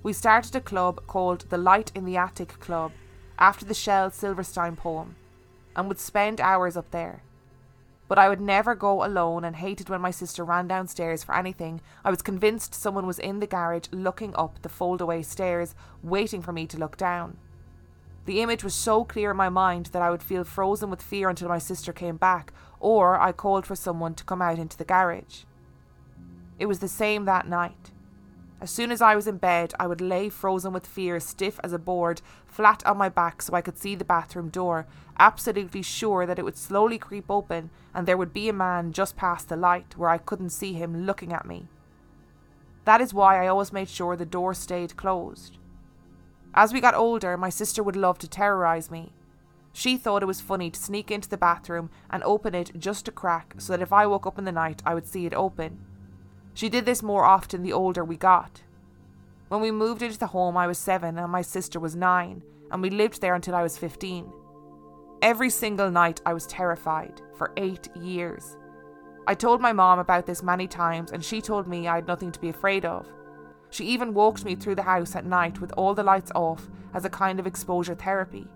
We 0.02 0.12
started 0.12 0.56
a 0.56 0.60
club 0.60 1.06
called 1.06 1.46
the 1.50 1.58
Light 1.58 1.92
in 1.94 2.04
the 2.04 2.16
Attic 2.16 2.58
Club 2.58 2.90
after 3.38 3.64
the 3.64 3.74
Shel 3.74 4.10
Silverstein 4.10 4.76
poem 4.76 5.16
and 5.74 5.88
would 5.88 5.98
spend 5.98 6.40
hours 6.40 6.76
up 6.76 6.90
there. 6.90 7.22
But 8.08 8.18
I 8.18 8.28
would 8.28 8.40
never 8.40 8.74
go 8.74 9.04
alone 9.04 9.44
and 9.44 9.56
hated 9.56 9.88
when 9.88 10.00
my 10.00 10.12
sister 10.12 10.44
ran 10.44 10.68
downstairs 10.68 11.24
for 11.24 11.34
anything. 11.34 11.80
I 12.04 12.10
was 12.10 12.22
convinced 12.22 12.74
someone 12.74 13.06
was 13.06 13.18
in 13.18 13.40
the 13.40 13.46
garage 13.46 13.88
looking 13.90 14.34
up 14.36 14.62
the 14.62 14.68
foldaway 14.68 15.24
stairs, 15.24 15.74
waiting 16.02 16.40
for 16.40 16.52
me 16.52 16.66
to 16.68 16.78
look 16.78 16.96
down. 16.96 17.36
The 18.26 18.40
image 18.40 18.64
was 18.64 18.74
so 18.74 19.04
clear 19.04 19.32
in 19.32 19.36
my 19.36 19.48
mind 19.48 19.86
that 19.86 20.02
I 20.02 20.10
would 20.10 20.22
feel 20.22 20.44
frozen 20.44 20.90
with 20.90 21.02
fear 21.02 21.28
until 21.28 21.48
my 21.48 21.58
sister 21.58 21.92
came 21.92 22.16
back, 22.16 22.52
or 22.80 23.18
I 23.20 23.32
called 23.32 23.66
for 23.66 23.76
someone 23.76 24.14
to 24.14 24.24
come 24.24 24.42
out 24.42 24.58
into 24.58 24.76
the 24.76 24.84
garage. 24.84 25.42
It 26.58 26.66
was 26.66 26.78
the 26.78 26.88
same 26.88 27.24
that 27.24 27.48
night. 27.48 27.90
As 28.60 28.70
soon 28.70 28.90
as 28.90 29.02
I 29.02 29.14
was 29.14 29.26
in 29.26 29.36
bed, 29.36 29.74
I 29.78 29.86
would 29.86 30.00
lay 30.00 30.30
frozen 30.30 30.72
with 30.72 30.86
fear, 30.86 31.20
stiff 31.20 31.60
as 31.62 31.72
a 31.72 31.78
board, 31.78 32.22
flat 32.46 32.84
on 32.86 32.96
my 32.96 33.10
back 33.10 33.42
so 33.42 33.54
I 33.54 33.60
could 33.60 33.76
see 33.76 33.94
the 33.94 34.04
bathroom 34.04 34.48
door, 34.48 34.86
absolutely 35.18 35.82
sure 35.82 36.24
that 36.24 36.38
it 36.38 36.44
would 36.44 36.56
slowly 36.56 36.98
creep 36.98 37.30
open 37.30 37.70
and 37.94 38.06
there 38.06 38.16
would 38.16 38.32
be 38.32 38.48
a 38.48 38.54
man 38.54 38.92
just 38.92 39.16
past 39.16 39.48
the 39.48 39.56
light 39.56 39.96
where 39.96 40.08
I 40.08 40.18
couldn't 40.18 40.50
see 40.50 40.72
him 40.72 41.04
looking 41.04 41.32
at 41.32 41.46
me. 41.46 41.68
That 42.86 43.00
is 43.00 43.12
why 43.12 43.42
I 43.42 43.48
always 43.48 43.72
made 43.72 43.88
sure 43.88 44.16
the 44.16 44.24
door 44.24 44.54
stayed 44.54 44.96
closed. 44.96 45.58
As 46.54 46.72
we 46.72 46.80
got 46.80 46.94
older, 46.94 47.36
my 47.36 47.50
sister 47.50 47.82
would 47.82 47.96
love 47.96 48.18
to 48.20 48.28
terrorise 48.28 48.90
me. 48.90 49.12
She 49.74 49.98
thought 49.98 50.22
it 50.22 50.26
was 50.26 50.40
funny 50.40 50.70
to 50.70 50.80
sneak 50.80 51.10
into 51.10 51.28
the 51.28 51.36
bathroom 51.36 51.90
and 52.08 52.22
open 52.22 52.54
it 52.54 52.72
just 52.78 53.08
a 53.08 53.12
crack 53.12 53.54
so 53.58 53.74
that 53.74 53.82
if 53.82 53.92
I 53.92 54.06
woke 54.06 54.26
up 54.26 54.38
in 54.38 54.46
the 54.46 54.52
night, 54.52 54.82
I 54.86 54.94
would 54.94 55.06
see 55.06 55.26
it 55.26 55.34
open. 55.34 55.84
She 56.56 56.70
did 56.70 56.86
this 56.86 57.02
more 57.02 57.26
often 57.26 57.62
the 57.62 57.74
older 57.74 58.02
we 58.02 58.16
got. 58.16 58.62
When 59.48 59.60
we 59.60 59.70
moved 59.70 60.00
into 60.00 60.18
the 60.18 60.28
home, 60.28 60.56
I 60.56 60.66
was 60.66 60.78
seven 60.78 61.18
and 61.18 61.30
my 61.30 61.42
sister 61.42 61.78
was 61.78 61.94
nine, 61.94 62.42
and 62.70 62.80
we 62.80 62.88
lived 62.88 63.20
there 63.20 63.34
until 63.34 63.54
I 63.54 63.62
was 63.62 63.76
15. 63.76 64.32
Every 65.20 65.50
single 65.50 65.90
night, 65.90 66.22
I 66.24 66.32
was 66.32 66.46
terrified 66.46 67.20
for 67.36 67.52
eight 67.58 67.94
years. 67.94 68.56
I 69.26 69.34
told 69.34 69.60
my 69.60 69.74
mom 69.74 69.98
about 69.98 70.24
this 70.24 70.42
many 70.42 70.66
times, 70.66 71.12
and 71.12 71.22
she 71.22 71.42
told 71.42 71.68
me 71.68 71.88
I 71.88 71.96
had 71.96 72.06
nothing 72.06 72.32
to 72.32 72.40
be 72.40 72.48
afraid 72.48 72.86
of. 72.86 73.06
She 73.68 73.84
even 73.84 74.14
walked 74.14 74.46
me 74.46 74.54
through 74.54 74.76
the 74.76 74.82
house 74.82 75.14
at 75.14 75.26
night 75.26 75.60
with 75.60 75.74
all 75.76 75.92
the 75.92 76.02
lights 76.02 76.32
off 76.34 76.70
as 76.94 77.04
a 77.04 77.10
kind 77.10 77.38
of 77.38 77.46
exposure 77.46 77.94
therapy. 77.94 78.48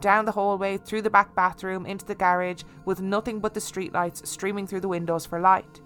Down 0.00 0.24
the 0.24 0.32
hallway, 0.32 0.78
through 0.78 1.02
the 1.02 1.10
back 1.10 1.34
bathroom, 1.34 1.84
into 1.84 2.06
the 2.06 2.14
garage, 2.14 2.62
with 2.86 3.02
nothing 3.02 3.38
but 3.38 3.52
the 3.52 3.60
streetlights 3.60 4.26
streaming 4.26 4.66
through 4.66 4.80
the 4.80 4.88
windows 4.88 5.26
for 5.26 5.38
light. 5.38 5.82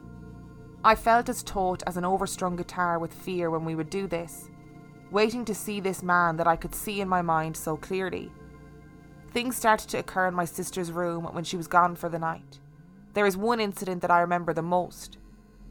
I 0.84 0.96
felt 0.96 1.28
as 1.28 1.44
taut 1.44 1.84
as 1.86 1.96
an 1.96 2.04
overstrung 2.04 2.56
guitar 2.56 2.98
with 2.98 3.14
fear 3.14 3.50
when 3.50 3.64
we 3.64 3.76
would 3.76 3.88
do 3.88 4.08
this, 4.08 4.50
waiting 5.12 5.44
to 5.44 5.54
see 5.54 5.78
this 5.78 6.02
man 6.02 6.36
that 6.38 6.48
I 6.48 6.56
could 6.56 6.74
see 6.74 7.00
in 7.00 7.08
my 7.08 7.22
mind 7.22 7.56
so 7.56 7.76
clearly. 7.76 8.32
Things 9.30 9.56
started 9.56 9.88
to 9.90 9.98
occur 9.98 10.26
in 10.26 10.34
my 10.34 10.44
sister's 10.44 10.90
room 10.90 11.24
when 11.32 11.44
she 11.44 11.56
was 11.56 11.68
gone 11.68 11.94
for 11.94 12.08
the 12.08 12.18
night. 12.18 12.58
There 13.14 13.26
is 13.26 13.36
one 13.36 13.60
incident 13.60 14.02
that 14.02 14.10
I 14.10 14.20
remember 14.20 14.52
the 14.52 14.62
most. 14.62 15.18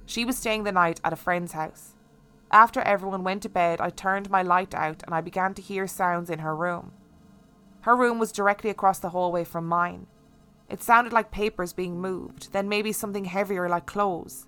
She 0.06 0.24
was 0.24 0.38
staying 0.38 0.64
the 0.64 0.72
night 0.72 1.02
at 1.04 1.12
a 1.12 1.18
friend's 1.18 1.52
house. 1.52 1.96
After 2.50 2.80
everyone 2.80 3.26
went 3.26 3.44
to 3.44 3.50
bed, 3.50 3.82
I 3.82 3.90
turned 3.90 4.30
my 4.30 4.44
light 4.44 4.74
out 4.74 5.04
and 5.04 5.14
I 5.14 5.20
began 5.20 5.54
to 5.56 5.62
hear 5.62 5.88
sounds 5.88 6.30
in 6.30 6.40
her 6.40 6.56
room. 6.56 6.94
Her 7.82 7.98
room 7.98 8.18
was 8.18 8.32
directly 8.32 8.70
across 8.70 9.00
the 9.00 9.10
hallway 9.10 9.44
from 9.44 9.68
mine. 9.68 10.08
It 10.70 10.82
sounded 10.82 11.12
like 11.12 11.32
papers 11.32 11.74
being 11.74 12.00
moved, 12.00 12.54
then 12.54 12.70
maybe 12.70 12.94
something 12.94 13.26
heavier 13.26 13.68
like 13.68 13.86
clothes. 13.86 14.48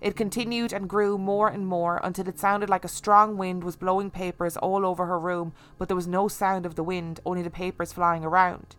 It 0.00 0.14
continued 0.14 0.72
and 0.72 0.88
grew 0.88 1.16
more 1.16 1.48
and 1.48 1.66
more 1.66 2.00
until 2.04 2.28
it 2.28 2.38
sounded 2.38 2.68
like 2.68 2.84
a 2.84 2.88
strong 2.88 3.36
wind 3.36 3.64
was 3.64 3.76
blowing 3.76 4.10
papers 4.10 4.56
all 4.56 4.84
over 4.84 5.06
her 5.06 5.18
room, 5.18 5.54
but 5.78 5.88
there 5.88 5.96
was 5.96 6.06
no 6.06 6.28
sound 6.28 6.66
of 6.66 6.74
the 6.74 6.84
wind, 6.84 7.20
only 7.24 7.42
the 7.42 7.50
papers 7.50 7.92
flying 7.92 8.24
around. 8.24 8.76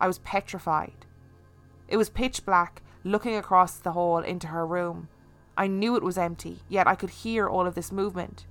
I 0.00 0.06
was 0.06 0.18
petrified. 0.18 1.06
It 1.86 1.98
was 1.98 2.08
pitch 2.08 2.44
black, 2.46 2.82
looking 3.04 3.36
across 3.36 3.78
the 3.78 3.92
hall 3.92 4.18
into 4.18 4.48
her 4.48 4.66
room. 4.66 5.08
I 5.56 5.66
knew 5.66 5.96
it 5.96 6.02
was 6.02 6.18
empty, 6.18 6.60
yet 6.68 6.86
I 6.86 6.94
could 6.94 7.10
hear 7.10 7.46
all 7.46 7.66
of 7.66 7.74
this 7.74 7.92
movement. 7.92 8.46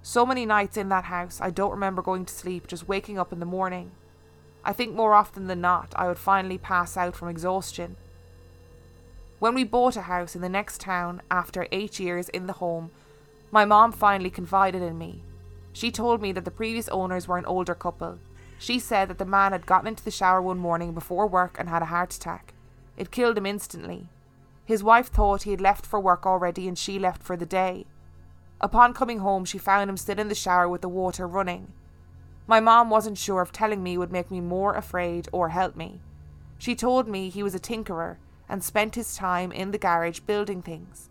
So 0.00 0.24
many 0.24 0.46
nights 0.46 0.76
in 0.76 0.88
that 0.88 1.04
house, 1.04 1.40
I 1.40 1.50
don't 1.50 1.72
remember 1.72 2.02
going 2.02 2.24
to 2.24 2.34
sleep, 2.34 2.66
just 2.68 2.88
waking 2.88 3.18
up 3.18 3.32
in 3.32 3.40
the 3.40 3.46
morning. 3.46 3.90
I 4.64 4.72
think 4.72 4.94
more 4.94 5.14
often 5.14 5.48
than 5.48 5.60
not, 5.60 5.92
I 5.96 6.06
would 6.06 6.18
finally 6.18 6.58
pass 6.58 6.96
out 6.96 7.16
from 7.16 7.28
exhaustion. 7.28 7.96
When 9.42 9.56
we 9.56 9.64
bought 9.64 9.96
a 9.96 10.02
house 10.02 10.36
in 10.36 10.40
the 10.40 10.48
next 10.48 10.80
town 10.80 11.20
after 11.28 11.66
eight 11.72 11.98
years 11.98 12.28
in 12.28 12.46
the 12.46 12.52
home, 12.52 12.92
my 13.50 13.64
mom 13.64 13.90
finally 13.90 14.30
confided 14.30 14.82
in 14.82 14.96
me. 14.96 15.24
She 15.72 15.90
told 15.90 16.22
me 16.22 16.30
that 16.30 16.44
the 16.44 16.52
previous 16.52 16.88
owners 16.90 17.26
were 17.26 17.38
an 17.38 17.44
older 17.46 17.74
couple. 17.74 18.20
She 18.60 18.78
said 18.78 19.08
that 19.08 19.18
the 19.18 19.24
man 19.24 19.50
had 19.50 19.66
gotten 19.66 19.88
into 19.88 20.04
the 20.04 20.12
shower 20.12 20.40
one 20.40 20.58
morning 20.58 20.94
before 20.94 21.26
work 21.26 21.56
and 21.58 21.68
had 21.68 21.82
a 21.82 21.86
heart 21.86 22.14
attack. 22.14 22.54
It 22.96 23.10
killed 23.10 23.36
him 23.36 23.44
instantly. 23.44 24.08
His 24.64 24.84
wife 24.84 25.08
thought 25.08 25.42
he 25.42 25.50
had 25.50 25.60
left 25.60 25.86
for 25.86 25.98
work 25.98 26.24
already 26.24 26.68
and 26.68 26.78
she 26.78 27.00
left 27.00 27.20
for 27.20 27.36
the 27.36 27.44
day. 27.44 27.86
Upon 28.60 28.94
coming 28.94 29.18
home, 29.18 29.44
she 29.44 29.58
found 29.58 29.90
him 29.90 29.96
still 29.96 30.20
in 30.20 30.28
the 30.28 30.36
shower 30.36 30.68
with 30.68 30.82
the 30.82 30.88
water 30.88 31.26
running. 31.26 31.72
My 32.46 32.60
mom 32.60 32.90
wasn't 32.90 33.18
sure 33.18 33.42
if 33.42 33.50
telling 33.50 33.82
me 33.82 33.98
would 33.98 34.12
make 34.12 34.30
me 34.30 34.40
more 34.40 34.76
afraid 34.76 35.28
or 35.32 35.48
help 35.48 35.74
me. 35.74 36.00
She 36.58 36.76
told 36.76 37.08
me 37.08 37.28
he 37.28 37.42
was 37.42 37.56
a 37.56 37.58
tinkerer 37.58 38.18
and 38.52 38.62
spent 38.62 38.96
his 38.96 39.16
time 39.16 39.50
in 39.50 39.70
the 39.70 39.78
garage 39.78 40.20
building 40.20 40.60
things. 40.60 41.08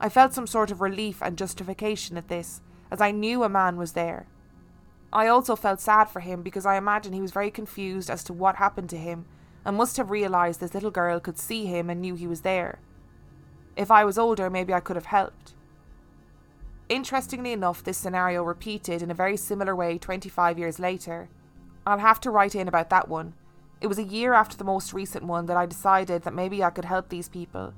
I 0.00 0.08
felt 0.08 0.32
some 0.32 0.46
sort 0.46 0.70
of 0.70 0.80
relief 0.80 1.20
and 1.20 1.36
justification 1.36 2.16
at 2.16 2.28
this, 2.28 2.62
as 2.90 3.02
I 3.02 3.10
knew 3.10 3.44
a 3.44 3.50
man 3.50 3.76
was 3.76 3.92
there. 3.92 4.26
I 5.12 5.26
also 5.26 5.56
felt 5.56 5.82
sad 5.82 6.04
for 6.04 6.20
him 6.20 6.40
because 6.40 6.64
I 6.64 6.78
imagine 6.78 7.12
he 7.12 7.20
was 7.20 7.32
very 7.32 7.50
confused 7.50 8.08
as 8.08 8.24
to 8.24 8.32
what 8.32 8.56
happened 8.56 8.88
to 8.90 8.96
him 8.96 9.26
and 9.62 9.76
must 9.76 9.98
have 9.98 10.10
realised 10.10 10.60
this 10.60 10.72
little 10.72 10.90
girl 10.90 11.20
could 11.20 11.38
see 11.38 11.66
him 11.66 11.90
and 11.90 12.00
knew 12.00 12.14
he 12.14 12.26
was 12.26 12.40
there. 12.40 12.78
If 13.76 13.90
I 13.90 14.06
was 14.06 14.16
older, 14.16 14.48
maybe 14.48 14.72
I 14.72 14.80
could 14.80 14.96
have 14.96 15.06
helped. 15.06 15.52
Interestingly 16.88 17.52
enough, 17.52 17.84
this 17.84 17.98
scenario 17.98 18.42
repeated 18.42 19.02
in 19.02 19.10
a 19.10 19.14
very 19.14 19.36
similar 19.36 19.76
way 19.76 19.98
25 19.98 20.58
years 20.58 20.78
later. 20.78 21.28
I'll 21.86 21.98
have 21.98 22.20
to 22.20 22.30
write 22.30 22.54
in 22.54 22.68
about 22.68 22.88
that 22.88 23.10
one. 23.10 23.34
It 23.80 23.86
was 23.86 23.98
a 23.98 24.04
year 24.04 24.34
after 24.34 24.56
the 24.56 24.64
most 24.64 24.92
recent 24.92 25.24
one 25.24 25.46
that 25.46 25.56
I 25.56 25.64
decided 25.64 26.22
that 26.22 26.34
maybe 26.34 26.62
I 26.62 26.70
could 26.70 26.84
help 26.84 27.08
these 27.08 27.30
people. 27.30 27.72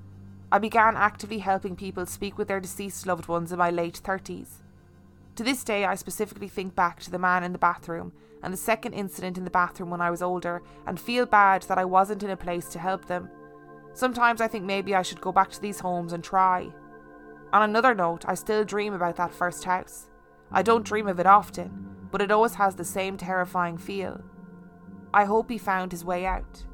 I 0.51 0.59
began 0.59 0.97
actively 0.97 1.39
helping 1.39 1.77
people 1.77 2.07
speak 2.07 2.37
with 2.37 2.49
their 2.49 2.61
deceased 2.61 3.07
loved 3.07 3.29
ones 3.29 3.53
in 3.53 3.59
my 3.59 3.71
late 3.71 4.01
30s. 4.03 4.63
To 5.37 5.45
this 5.45 5.63
day, 5.63 5.85
I 5.85 5.95
specifically 5.95 6.49
think 6.49 6.75
back 6.75 7.01
to 7.01 7.11
the 7.11 7.19
man 7.19 7.45
in 7.45 7.53
the 7.53 7.59
bathroom 7.59 8.13
and 8.43 8.53
the 8.53 8.59
second 8.59 8.95
incident 8.95 9.39
in 9.39 9.45
the 9.45 9.51
bathroom 9.51 9.91
when 9.91 10.01
I 10.01 10.11
was 10.11 10.23
older 10.23 10.61
and 10.87 10.99
feel 10.99 11.25
bad 11.25 11.63
that 11.63 11.79
I 11.79 11.85
wasn't 11.85 12.25
in 12.25 12.31
a 12.31 12.37
place 12.37 12.67
to 12.71 12.81
help 12.81 13.07
them. 13.07 13.31
Sometimes 13.95 14.41
I 14.41 14.49
think 14.49 14.65
maybe 14.65 14.95
I 14.95 15.03
should 15.03 15.21
go 15.21 15.31
back 15.31 15.51
to 15.53 15.61
these 15.61 15.81
homes 15.81 16.13
and 16.13 16.25
try. 16.25 16.73
On 17.53 17.63
another 17.63 17.95
note, 17.95 18.25
I 18.27 18.35
still 18.35 18.65
dream 18.65 18.93
about 18.93 19.17
that 19.17 19.33
first 19.33 19.65
house. 19.65 20.09
I 20.51 20.63
don't 20.63 20.85
dream 20.85 21.07
of 21.07 21.21
it 21.21 21.27
often, 21.27 21.97
but 22.11 22.21
it 22.21 22.33
always 22.33 22.55
has 22.55 22.75
the 22.75 22.85
same 22.85 23.17
terrifying 23.17 23.79
feel. 23.79 24.23
I 25.15 25.25
hope 25.25 25.51
he 25.51 25.59
found 25.59 25.93
his 25.93 26.05
way 26.05 26.27
out. 26.27 26.65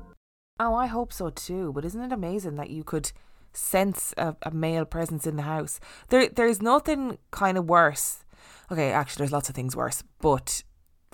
Oh, 0.61 0.75
I 0.75 0.87
hope 0.87 1.13
so 1.13 1.31
too, 1.31 1.73
but 1.73 1.85
isn't 1.85 2.03
it 2.03 2.13
amazing 2.13 2.57
that 2.57 2.71
you 2.71 2.85
could 2.85 3.13
sense 3.53 4.13
a, 4.17 4.37
a 4.43 4.51
male 4.51 4.85
presence 4.85 5.27
in 5.27 5.37
the 5.37 5.43
house? 5.43 5.81
There 6.09 6.29
there's 6.29 6.61
nothing 6.61 7.19
kind 7.31 7.57
of 7.57 7.69
worse. 7.69 8.25
Okay, 8.71 8.91
actually 8.91 9.23
there's 9.23 9.33
lots 9.33 9.49
of 9.49 9.55
things 9.55 9.77
worse, 9.77 10.03
but 10.21 10.63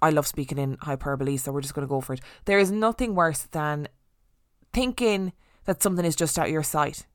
I 0.00 0.10
love 0.10 0.26
speaking 0.26 0.58
in 0.58 0.78
hyperbole, 0.80 1.36
so 1.36 1.52
we're 1.52 1.60
just 1.60 1.74
gonna 1.74 1.86
go 1.86 2.00
for 2.00 2.14
it. 2.14 2.20
There 2.46 2.58
is 2.58 2.70
nothing 2.70 3.14
worse 3.14 3.42
than 3.42 3.88
thinking 4.72 5.32
that 5.66 5.82
something 5.82 6.04
is 6.04 6.16
just 6.16 6.38
out 6.38 6.46
of 6.46 6.52
your 6.52 6.62
sight. 6.62 7.06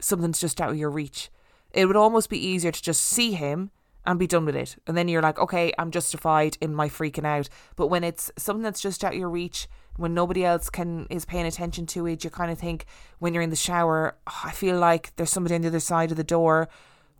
Something's 0.00 0.40
just 0.40 0.60
out 0.60 0.70
of 0.70 0.76
your 0.76 0.90
reach 0.90 1.30
it 1.74 1.86
would 1.86 1.96
almost 1.96 2.30
be 2.30 2.46
easier 2.46 2.70
to 2.70 2.82
just 2.82 3.04
see 3.04 3.32
him 3.32 3.70
and 4.06 4.18
be 4.18 4.26
done 4.26 4.44
with 4.44 4.56
it. 4.56 4.76
And 4.86 4.96
then 4.96 5.08
you're 5.08 5.22
like, 5.22 5.38
okay, 5.38 5.72
I'm 5.78 5.90
justified 5.90 6.56
in 6.60 6.74
my 6.74 6.88
freaking 6.88 7.24
out. 7.24 7.48
But 7.76 7.88
when 7.88 8.04
it's 8.04 8.30
something 8.36 8.62
that's 8.62 8.80
just 8.80 9.04
out 9.04 9.16
your 9.16 9.30
reach, 9.30 9.68
when 9.96 10.14
nobody 10.14 10.44
else 10.44 10.70
can 10.70 11.06
is 11.08 11.24
paying 11.24 11.46
attention 11.46 11.86
to 11.86 12.06
it, 12.06 12.24
you 12.24 12.30
kind 12.30 12.50
of 12.50 12.58
think 12.58 12.86
when 13.18 13.32
you're 13.32 13.42
in 13.42 13.50
the 13.50 13.56
shower, 13.56 14.16
oh, 14.26 14.40
I 14.44 14.50
feel 14.52 14.78
like 14.78 15.14
there's 15.16 15.30
somebody 15.30 15.54
on 15.54 15.62
the 15.62 15.68
other 15.68 15.80
side 15.80 16.10
of 16.10 16.16
the 16.16 16.24
door. 16.24 16.68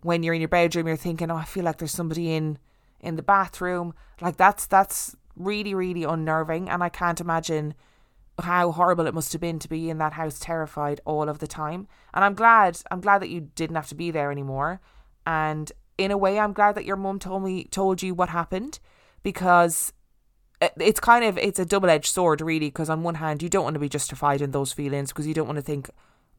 When 0.01 0.23
you're 0.23 0.33
in 0.33 0.41
your 0.41 0.49
bedroom, 0.49 0.87
you're 0.87 0.95
thinking, 0.95 1.31
oh, 1.31 1.37
I 1.37 1.45
feel 1.45 1.63
like 1.63 1.77
there's 1.77 1.91
somebody 1.91 2.33
in 2.33 2.59
in 2.99 3.15
the 3.15 3.23
bathroom. 3.23 3.93
Like 4.21 4.37
that's 4.37 4.67
that's 4.67 5.15
really 5.35 5.73
really 5.73 6.03
unnerving, 6.03 6.69
and 6.69 6.83
I 6.83 6.89
can't 6.89 7.21
imagine 7.21 7.73
how 8.41 8.71
horrible 8.71 9.07
it 9.07 9.13
must 9.13 9.31
have 9.31 9.41
been 9.41 9.59
to 9.59 9.69
be 9.69 9.89
in 9.89 9.97
that 9.99 10.13
house 10.13 10.39
terrified 10.39 10.99
all 11.05 11.29
of 11.29 11.39
the 11.39 11.47
time. 11.47 11.87
And 12.13 12.23
I'm 12.23 12.33
glad 12.33 12.81
I'm 12.91 13.01
glad 13.01 13.21
that 13.21 13.29
you 13.29 13.49
didn't 13.55 13.77
have 13.77 13.87
to 13.87 13.95
be 13.95 14.11
there 14.11 14.31
anymore. 14.31 14.81
And 15.25 15.71
in 15.97 16.11
a 16.11 16.17
way 16.17 16.39
I'm 16.39 16.53
glad 16.53 16.75
that 16.75 16.85
your 16.85 16.95
mum 16.95 17.19
told 17.19 17.43
me 17.43 17.65
told 17.65 18.01
you 18.01 18.13
what 18.13 18.29
happened 18.29 18.79
because 19.23 19.93
it's 20.79 20.99
kind 20.99 21.25
of 21.25 21.37
it's 21.37 21.59
a 21.59 21.65
double-edged 21.65 22.11
sword 22.11 22.41
really 22.41 22.67
because 22.67 22.89
on 22.89 23.03
one 23.03 23.15
hand 23.15 23.43
you 23.43 23.49
don't 23.49 23.63
want 23.63 23.73
to 23.75 23.79
be 23.79 23.89
justified 23.89 24.41
in 24.41 24.51
those 24.51 24.73
feelings 24.73 25.11
because 25.11 25.27
you 25.27 25.33
don't 25.33 25.47
want 25.47 25.57
to 25.57 25.61
think 25.61 25.89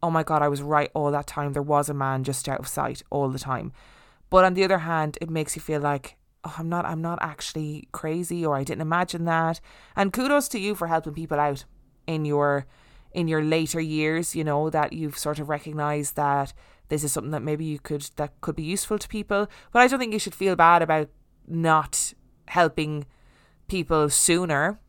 oh 0.02 0.10
my 0.10 0.22
god 0.22 0.42
I 0.42 0.48
was 0.48 0.62
right 0.62 0.90
all 0.94 1.10
that 1.10 1.26
time 1.26 1.52
there 1.52 1.62
was 1.62 1.88
a 1.88 1.94
man 1.94 2.24
just 2.24 2.48
out 2.48 2.60
of 2.60 2.68
sight 2.68 3.02
all 3.10 3.28
the 3.28 3.38
time. 3.38 3.72
But 4.28 4.44
on 4.44 4.54
the 4.54 4.64
other 4.64 4.78
hand 4.78 5.18
it 5.20 5.30
makes 5.30 5.56
you 5.56 5.62
feel 5.62 5.80
like 5.80 6.16
oh, 6.44 6.54
I'm 6.58 6.68
not 6.68 6.84
I'm 6.84 7.02
not 7.02 7.18
actually 7.22 7.88
crazy 7.92 8.44
or 8.44 8.56
I 8.56 8.64
didn't 8.64 8.82
imagine 8.82 9.24
that. 9.24 9.60
And 9.94 10.12
kudos 10.12 10.48
to 10.48 10.58
you 10.58 10.74
for 10.74 10.86
helping 10.86 11.14
people 11.14 11.38
out 11.38 11.64
in 12.06 12.24
your 12.24 12.66
in 13.12 13.28
your 13.28 13.42
later 13.42 13.80
years, 13.80 14.34
you 14.36 14.44
know, 14.44 14.68
that 14.68 14.92
you've 14.92 15.16
sort 15.16 15.38
of 15.38 15.48
recognized 15.48 16.16
that 16.16 16.52
this 16.88 17.04
is 17.04 17.12
something 17.12 17.32
that 17.32 17.42
maybe 17.42 17.64
you 17.64 17.78
could 17.78 18.08
that 18.16 18.40
could 18.40 18.56
be 18.56 18.62
useful 18.62 18.98
to 18.98 19.08
people. 19.08 19.48
But 19.72 19.82
I 19.82 19.86
don't 19.86 19.98
think 19.98 20.12
you 20.12 20.18
should 20.18 20.34
feel 20.34 20.56
bad 20.56 20.82
about 20.82 21.08
not 21.46 22.14
helping 22.48 23.06
people 23.68 24.08
sooner. 24.08 24.80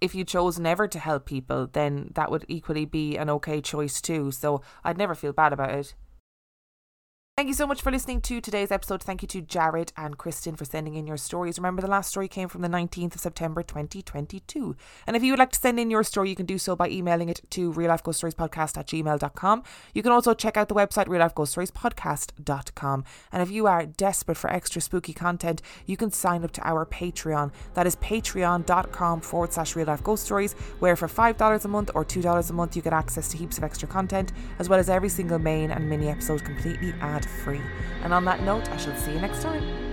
If 0.00 0.14
you 0.14 0.24
chose 0.24 0.58
never 0.58 0.86
to 0.88 0.98
help 0.98 1.24
people, 1.24 1.68
then 1.72 2.12
that 2.14 2.30
would 2.30 2.44
equally 2.48 2.84
be 2.84 3.16
an 3.16 3.30
okay 3.30 3.60
choice 3.60 4.00
too. 4.00 4.30
So 4.30 4.60
I'd 4.84 4.98
never 4.98 5.14
feel 5.14 5.32
bad 5.32 5.52
about 5.52 5.70
it. 5.70 5.94
Thank 7.36 7.48
you 7.48 7.54
so 7.54 7.66
much 7.66 7.82
for 7.82 7.90
listening 7.90 8.22
to 8.22 8.40
today's 8.40 8.70
episode. 8.70 9.02
Thank 9.02 9.20
you 9.20 9.28
to 9.28 9.42
Jared 9.42 9.92
and 9.94 10.16
Kristen 10.16 10.56
for 10.56 10.64
sending 10.64 10.94
in 10.94 11.06
your 11.06 11.18
stories. 11.18 11.58
Remember, 11.58 11.82
the 11.82 11.86
last 11.86 12.08
story 12.08 12.28
came 12.28 12.48
from 12.48 12.62
the 12.62 12.68
19th 12.68 13.16
of 13.16 13.20
September 13.20 13.62
2022. 13.62 14.74
And 15.06 15.14
if 15.14 15.22
you 15.22 15.32
would 15.32 15.38
like 15.38 15.52
to 15.52 15.58
send 15.58 15.78
in 15.78 15.90
your 15.90 16.02
story, 16.02 16.30
you 16.30 16.34
can 16.34 16.46
do 16.46 16.56
so 16.56 16.74
by 16.74 16.88
emailing 16.88 17.28
it 17.28 17.42
to 17.50 17.72
real 17.72 17.90
life 17.90 18.02
ghost 18.02 18.20
stories 18.20 18.34
podcast 18.34 18.78
at 18.78 18.86
gmail.com. 18.86 19.62
You 19.92 20.02
can 20.02 20.12
also 20.12 20.32
check 20.32 20.56
out 20.56 20.68
the 20.68 20.74
website 20.74 21.08
real 21.08 21.20
life 21.20 21.34
ghost 21.34 21.58
And 21.58 23.42
if 23.42 23.50
you 23.50 23.66
are 23.66 23.84
desperate 23.84 24.38
for 24.38 24.50
extra 24.50 24.80
spooky 24.80 25.12
content, 25.12 25.60
you 25.84 25.98
can 25.98 26.10
sign 26.12 26.42
up 26.42 26.52
to 26.52 26.66
our 26.66 26.86
Patreon. 26.86 27.52
That 27.74 27.86
is 27.86 27.96
patreon.com 27.96 29.20
forward 29.20 29.52
slash 29.52 29.76
real 29.76 29.88
life 29.88 30.02
ghost 30.02 30.24
stories, 30.24 30.54
where 30.78 30.96
for 30.96 31.06
$5 31.06 31.64
a 31.66 31.68
month 31.68 31.90
or 31.94 32.02
$2 32.02 32.48
a 32.48 32.52
month, 32.54 32.76
you 32.76 32.80
get 32.80 32.94
access 32.94 33.28
to 33.28 33.36
heaps 33.36 33.58
of 33.58 33.64
extra 33.64 33.86
content, 33.86 34.32
as 34.58 34.70
well 34.70 34.78
as 34.78 34.88
every 34.88 35.10
single 35.10 35.38
main 35.38 35.70
and 35.70 35.86
mini 35.86 36.08
episode 36.08 36.42
completely 36.42 36.94
ad 37.02 37.25
free. 37.26 37.60
And 38.02 38.12
on 38.12 38.24
that 38.24 38.42
note, 38.42 38.70
I 38.70 38.76
shall 38.76 38.96
see 38.96 39.12
you 39.12 39.20
next 39.20 39.42
time. 39.42 39.85